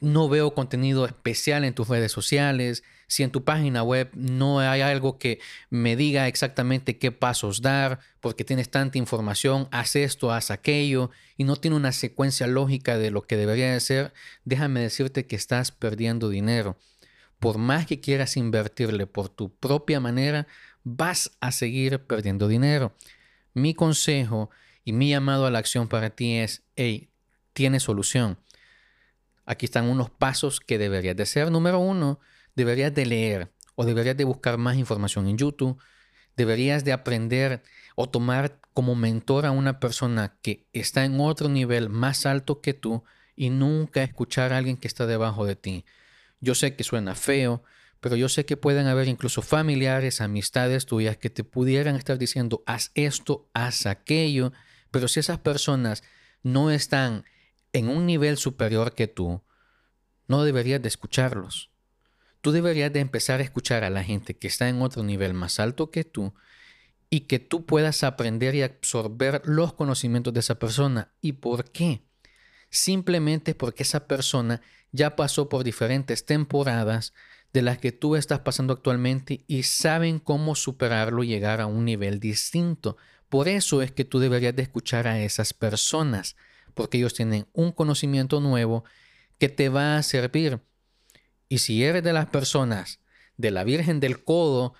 no 0.00 0.28
veo 0.28 0.54
contenido 0.54 1.06
especial 1.06 1.64
en 1.64 1.74
tus 1.74 1.88
redes 1.88 2.10
sociales, 2.10 2.82
si 3.06 3.22
en 3.22 3.30
tu 3.30 3.44
página 3.44 3.82
web 3.82 4.10
no 4.14 4.60
hay 4.60 4.80
algo 4.80 5.18
que 5.18 5.40
me 5.70 5.96
diga 5.96 6.28
exactamente 6.28 6.98
qué 6.98 7.12
pasos 7.12 7.62
dar, 7.62 8.00
porque 8.20 8.44
tienes 8.44 8.70
tanta 8.70 8.98
información, 8.98 9.68
haz 9.70 9.96
esto, 9.96 10.32
haz 10.32 10.50
aquello, 10.50 11.10
y 11.36 11.44
no 11.44 11.56
tiene 11.56 11.76
una 11.76 11.92
secuencia 11.92 12.46
lógica 12.46 12.98
de 12.98 13.10
lo 13.10 13.22
que 13.22 13.36
debería 13.36 13.72
de 13.72 13.80
ser, 13.80 14.12
déjame 14.44 14.80
decirte 14.80 15.26
que 15.26 15.36
estás 15.36 15.72
perdiendo 15.72 16.28
dinero. 16.28 16.76
Por 17.38 17.58
más 17.58 17.86
que 17.86 18.00
quieras 18.00 18.36
invertirle 18.36 19.06
por 19.06 19.28
tu 19.28 19.54
propia 19.54 19.98
manera, 19.98 20.46
vas 20.84 21.32
a 21.40 21.52
seguir 21.52 22.00
perdiendo 22.00 22.48
dinero. 22.48 22.94
Mi 23.54 23.74
consejo 23.74 24.50
y 24.84 24.92
mi 24.92 25.10
llamado 25.10 25.46
a 25.46 25.50
la 25.50 25.58
acción 25.58 25.88
para 25.88 26.10
ti 26.10 26.36
es, 26.36 26.62
hey, 26.76 27.10
tiene 27.52 27.80
solución. 27.80 28.38
Aquí 29.44 29.66
están 29.66 29.88
unos 29.88 30.10
pasos 30.10 30.60
que 30.60 30.78
deberías 30.78 31.16
de 31.16 31.24
hacer. 31.24 31.50
Número 31.50 31.78
uno, 31.78 32.20
deberías 32.54 32.94
de 32.94 33.06
leer 33.06 33.52
o 33.74 33.84
deberías 33.84 34.16
de 34.16 34.24
buscar 34.24 34.58
más 34.58 34.76
información 34.76 35.26
en 35.28 35.38
YouTube. 35.38 35.78
Deberías 36.36 36.84
de 36.84 36.92
aprender 36.92 37.62
o 37.96 38.08
tomar 38.08 38.60
como 38.72 38.94
mentor 38.94 39.46
a 39.46 39.50
una 39.50 39.80
persona 39.80 40.38
que 40.42 40.66
está 40.72 41.04
en 41.04 41.20
otro 41.20 41.48
nivel 41.48 41.88
más 41.88 42.26
alto 42.26 42.60
que 42.60 42.74
tú 42.74 43.04
y 43.36 43.50
nunca 43.50 44.02
escuchar 44.02 44.52
a 44.52 44.58
alguien 44.58 44.76
que 44.76 44.88
está 44.88 45.06
debajo 45.06 45.44
de 45.44 45.56
ti. 45.56 45.84
Yo 46.40 46.54
sé 46.54 46.74
que 46.74 46.84
suena 46.84 47.14
feo, 47.14 47.62
pero 48.00 48.16
yo 48.16 48.28
sé 48.28 48.44
que 48.44 48.56
pueden 48.56 48.86
haber 48.86 49.08
incluso 49.08 49.42
familiares, 49.42 50.20
amistades 50.20 50.86
tuyas 50.86 51.16
que 51.16 51.30
te 51.30 51.44
pudieran 51.44 51.96
estar 51.96 52.18
diciendo, 52.18 52.62
haz 52.66 52.90
esto, 52.94 53.48
haz 53.54 53.86
aquello, 53.86 54.52
pero 54.90 55.08
si 55.08 55.20
esas 55.20 55.38
personas 55.38 56.02
no 56.42 56.70
están 56.70 57.24
en 57.72 57.88
un 57.88 58.06
nivel 58.06 58.36
superior 58.38 58.94
que 58.94 59.06
tú, 59.06 59.42
no 60.26 60.44
deberías 60.44 60.82
de 60.82 60.88
escucharlos. 60.88 61.71
Tú 62.42 62.50
deberías 62.50 62.92
de 62.92 62.98
empezar 62.98 63.38
a 63.40 63.44
escuchar 63.44 63.84
a 63.84 63.90
la 63.90 64.02
gente 64.02 64.34
que 64.34 64.48
está 64.48 64.68
en 64.68 64.82
otro 64.82 65.04
nivel 65.04 65.32
más 65.32 65.60
alto 65.60 65.92
que 65.92 66.02
tú 66.02 66.34
y 67.08 67.20
que 67.20 67.38
tú 67.38 67.64
puedas 67.66 68.02
aprender 68.02 68.56
y 68.56 68.62
absorber 68.62 69.42
los 69.44 69.74
conocimientos 69.74 70.34
de 70.34 70.40
esa 70.40 70.58
persona. 70.58 71.12
¿Y 71.20 71.34
por 71.34 71.70
qué? 71.70 72.02
Simplemente 72.68 73.54
porque 73.54 73.84
esa 73.84 74.08
persona 74.08 74.60
ya 74.90 75.14
pasó 75.14 75.48
por 75.48 75.62
diferentes 75.62 76.26
temporadas 76.26 77.14
de 77.52 77.62
las 77.62 77.78
que 77.78 77.92
tú 77.92 78.16
estás 78.16 78.40
pasando 78.40 78.72
actualmente 78.72 79.44
y 79.46 79.62
saben 79.62 80.18
cómo 80.18 80.56
superarlo 80.56 81.22
y 81.22 81.28
llegar 81.28 81.60
a 81.60 81.66
un 81.66 81.84
nivel 81.84 82.18
distinto. 82.18 82.96
Por 83.28 83.46
eso 83.46 83.82
es 83.82 83.92
que 83.92 84.04
tú 84.04 84.18
deberías 84.18 84.56
de 84.56 84.62
escuchar 84.62 85.06
a 85.06 85.20
esas 85.20 85.54
personas, 85.54 86.34
porque 86.74 86.98
ellos 86.98 87.14
tienen 87.14 87.46
un 87.52 87.70
conocimiento 87.70 88.40
nuevo 88.40 88.84
que 89.38 89.48
te 89.48 89.68
va 89.68 89.96
a 89.96 90.02
servir 90.02 90.60
y 91.52 91.58
si 91.58 91.84
eres 91.84 92.02
de 92.02 92.14
las 92.14 92.24
personas 92.24 92.98
de 93.36 93.50
la 93.50 93.62
Virgen 93.62 94.00
del 94.00 94.24
Codo, 94.24 94.72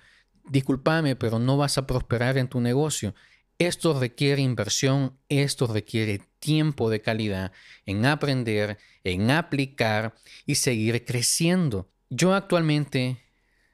discúlpame, 0.48 1.16
pero 1.16 1.38
no 1.38 1.58
vas 1.58 1.76
a 1.76 1.86
prosperar 1.86 2.38
en 2.38 2.48
tu 2.48 2.62
negocio. 2.62 3.14
Esto 3.58 4.00
requiere 4.00 4.40
inversión, 4.40 5.18
esto 5.28 5.66
requiere 5.66 6.22
tiempo 6.38 6.88
de 6.88 7.02
calidad 7.02 7.52
en 7.84 8.06
aprender, 8.06 8.78
en 9.04 9.30
aplicar 9.30 10.14
y 10.46 10.54
seguir 10.54 11.04
creciendo. 11.04 11.90
Yo 12.08 12.32
actualmente 12.32 13.18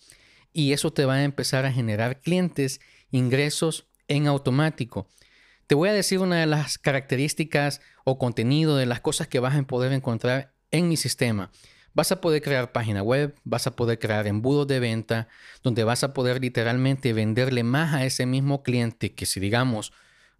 y 0.52 0.74
eso 0.74 0.92
te 0.92 1.06
va 1.06 1.14
a 1.14 1.24
empezar 1.24 1.66
a 1.66 1.72
generar 1.72 2.20
clientes, 2.20 2.80
ingresos 3.10 3.88
en 4.06 4.28
automático. 4.28 5.08
Te 5.66 5.74
voy 5.74 5.88
a 5.88 5.92
decir 5.92 6.20
una 6.20 6.36
de 6.36 6.46
las 6.46 6.78
características 6.78 7.80
o 8.04 8.16
contenido 8.16 8.76
de 8.76 8.86
las 8.86 9.00
cosas 9.00 9.26
que 9.26 9.40
vas 9.40 9.56
a 9.56 9.62
poder 9.64 9.92
encontrar 9.92 10.54
en 10.76 10.88
mi 10.88 10.96
sistema. 10.96 11.50
Vas 11.94 12.12
a 12.12 12.20
poder 12.20 12.42
crear 12.42 12.72
página 12.72 13.02
web, 13.02 13.34
vas 13.44 13.66
a 13.66 13.74
poder 13.74 13.98
crear 13.98 14.26
embudos 14.26 14.66
de 14.66 14.80
venta, 14.80 15.28
donde 15.62 15.82
vas 15.82 16.04
a 16.04 16.12
poder 16.12 16.40
literalmente 16.40 17.12
venderle 17.12 17.62
más 17.62 17.94
a 17.94 18.04
ese 18.04 18.26
mismo 18.26 18.62
cliente 18.62 19.14
que 19.14 19.26
si 19.26 19.40
digamos 19.40 19.92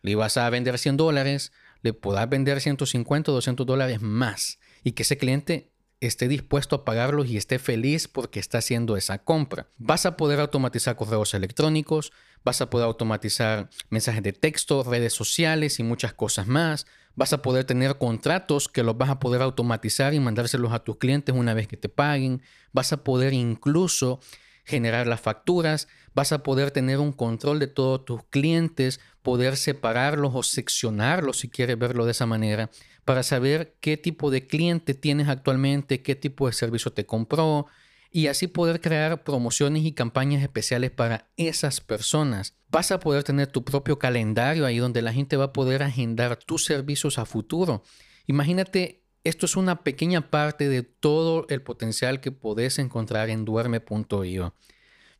le 0.02 0.14
vas 0.14 0.36
a 0.36 0.48
vender 0.50 0.78
100 0.78 0.98
dólares, 0.98 1.52
le 1.82 1.92
puedas 1.92 2.28
vender 2.28 2.60
150 2.60 3.30
o 3.30 3.34
200 3.34 3.66
dólares 3.66 4.00
más 4.02 4.58
y 4.84 4.92
que 4.92 5.02
ese 5.02 5.16
cliente 5.16 5.72
esté 6.00 6.28
dispuesto 6.28 6.76
a 6.76 6.84
pagarlos 6.84 7.28
y 7.28 7.36
esté 7.36 7.58
feliz 7.58 8.06
porque 8.06 8.38
está 8.38 8.58
haciendo 8.58 8.96
esa 8.96 9.18
compra. 9.24 9.68
Vas 9.78 10.06
a 10.06 10.16
poder 10.16 10.40
automatizar 10.40 10.96
correos 10.96 11.34
electrónicos, 11.34 12.12
vas 12.44 12.60
a 12.60 12.70
poder 12.70 12.86
automatizar 12.86 13.70
mensajes 13.88 14.22
de 14.22 14.32
texto, 14.32 14.84
redes 14.84 15.14
sociales 15.14 15.78
y 15.80 15.82
muchas 15.82 16.12
cosas 16.12 16.46
más. 16.46 16.86
Vas 17.16 17.32
a 17.32 17.42
poder 17.42 17.64
tener 17.64 17.98
contratos 17.98 18.68
que 18.68 18.82
los 18.82 18.96
vas 18.96 19.10
a 19.10 19.18
poder 19.18 19.42
automatizar 19.42 20.14
y 20.14 20.20
mandárselos 20.20 20.72
a 20.72 20.80
tus 20.80 20.98
clientes 20.98 21.34
una 21.34 21.54
vez 21.54 21.66
que 21.66 21.76
te 21.76 21.88
paguen. 21.88 22.42
Vas 22.72 22.92
a 22.92 23.02
poder 23.02 23.32
incluso 23.32 24.20
generar 24.66 25.06
las 25.06 25.20
facturas, 25.20 25.88
vas 26.14 26.32
a 26.32 26.42
poder 26.42 26.72
tener 26.72 26.98
un 26.98 27.12
control 27.12 27.60
de 27.60 27.68
todos 27.68 28.04
tus 28.04 28.24
clientes, 28.24 29.00
poder 29.22 29.56
separarlos 29.56 30.32
o 30.34 30.42
seccionarlos 30.42 31.38
si 31.38 31.48
quieres 31.48 31.78
verlo 31.78 32.04
de 32.04 32.10
esa 32.10 32.26
manera, 32.26 32.68
para 33.04 33.22
saber 33.22 33.76
qué 33.80 33.96
tipo 33.96 34.30
de 34.30 34.46
cliente 34.46 34.94
tienes 34.94 35.28
actualmente, 35.28 36.02
qué 36.02 36.16
tipo 36.16 36.48
de 36.48 36.52
servicio 36.52 36.92
te 36.92 37.06
compró 37.06 37.66
y 38.10 38.28
así 38.28 38.46
poder 38.46 38.80
crear 38.80 39.24
promociones 39.24 39.84
y 39.84 39.92
campañas 39.92 40.42
especiales 40.42 40.90
para 40.90 41.28
esas 41.36 41.80
personas. 41.80 42.54
Vas 42.68 42.90
a 42.90 43.00
poder 43.00 43.24
tener 43.24 43.48
tu 43.48 43.64
propio 43.64 43.98
calendario 43.98 44.66
ahí 44.66 44.78
donde 44.78 45.02
la 45.02 45.12
gente 45.12 45.36
va 45.36 45.44
a 45.44 45.52
poder 45.52 45.82
agendar 45.82 46.36
tus 46.36 46.64
servicios 46.64 47.18
a 47.18 47.26
futuro. 47.26 47.82
Imagínate 48.26 49.06
esto 49.26 49.46
es 49.46 49.56
una 49.56 49.82
pequeña 49.82 50.30
parte 50.30 50.68
de 50.68 50.82
todo 50.84 51.46
el 51.48 51.60
potencial 51.60 52.20
que 52.20 52.30
podés 52.30 52.78
encontrar 52.78 53.28
en 53.28 53.44
duerme.io. 53.44 54.54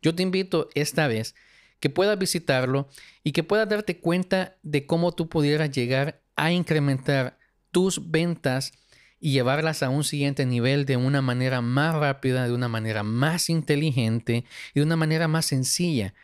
Yo 0.01 0.15
te 0.15 0.23
invito 0.23 0.69
esta 0.75 1.09
vez 1.09 1.35
que 1.81 1.91
puedas 1.91 2.17
visitarlo 2.17 2.89
y 3.25 3.33
que 3.33 3.43
puedas 3.43 3.69
darte 3.69 3.99
cuenta 3.99 4.59
de 4.63 4.87
cómo 4.87 5.13
tú 5.13 5.29
pudieras 5.29 5.73
llegar 5.73 6.23
a 6.37 6.53
incrementar 6.53 7.39
tus 7.73 8.11
ventas 8.11 8.73
y 9.21 9.33
llevarlas 9.33 9.83
a 9.83 9.89
un 9.89 10.05
siguiente 10.05 10.47
nivel 10.47 10.85
de 10.85 10.97
una 10.97 11.23
manera 11.23 11.61
más 11.61 11.95
rápida, 11.95 12.47
de 12.47 12.53
una 12.53 12.69
manera 12.69 13.03
más 13.03 13.49
inteligente 13.49 14.45
y 14.75 14.81
de 14.81 14.87
una 14.87 14.97
manera 14.97 15.29
más 15.29 15.47
sencilla. 15.47 16.15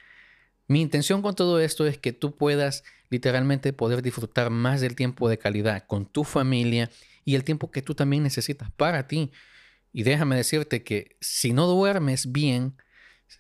Mi 0.69 0.81
intención 0.81 1.23
con 1.23 1.35
todo 1.35 1.61
esto 1.61 1.87
es 1.87 1.99
que 1.99 2.13
tú 2.13 2.37
puedas 2.37 2.85
literalmente 3.11 3.73
poder 3.73 4.03
disfrutar 4.03 4.51
más 4.51 4.81
del 4.81 4.97
tiempo 4.97 5.29
de 5.29 5.39
calidad 5.39 5.85
con 5.87 6.07
tu 6.07 6.25
familia 6.25 6.91
y 7.25 7.35
el 7.35 7.45
tiempo 7.45 7.71
que 7.71 7.83
tú 7.83 7.95
también 7.95 8.23
necesitas 8.23 8.71
para 8.73 9.07
ti. 9.07 9.33
Y 9.93 10.03
déjame 10.03 10.37
decirte 10.37 10.83
que 10.83 11.17
si 11.21 11.53
no 11.53 11.67
duermes 11.67 12.33
bien, 12.33 12.77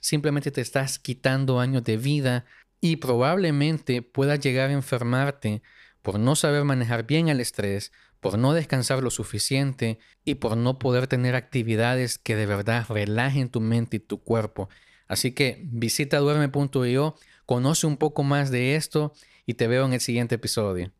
simplemente 0.00 0.50
te 0.50 0.60
estás 0.60 0.98
quitando 0.98 1.60
años 1.60 1.84
de 1.84 1.96
vida 1.96 2.44
y 2.80 2.96
probablemente 2.96 4.02
puedas 4.02 4.40
llegar 4.40 4.70
a 4.70 4.74
enfermarte 4.74 5.62
por 6.02 6.18
no 6.18 6.36
saber 6.36 6.64
manejar 6.64 7.06
bien 7.06 7.28
el 7.28 7.40
estrés, 7.40 7.92
por 8.22 8.38
no 8.38 8.54
descansar 8.54 9.02
lo 9.02 9.10
suficiente 9.10 9.98
y 10.24 10.36
por 10.36 10.56
no 10.56 10.78
poder 10.78 11.08
tener 11.08 11.34
actividades 11.34 12.18
que 12.18 12.36
de 12.36 12.46
verdad 12.46 12.86
relajen 12.88 13.50
tu 13.50 13.60
mente 13.60 13.96
y 13.96 14.00
tu 14.00 14.22
cuerpo. 14.22 14.68
Así 15.08 15.32
que 15.32 15.60
visita 15.64 16.18
duerme.io, 16.18 17.16
conoce 17.46 17.86
un 17.88 17.96
poco 17.96 18.22
más 18.22 18.52
de 18.52 18.76
esto 18.76 19.12
y 19.44 19.54
te 19.54 19.66
veo 19.66 19.84
en 19.86 19.94
el 19.94 20.00
siguiente 20.00 20.36
episodio. 20.36 20.92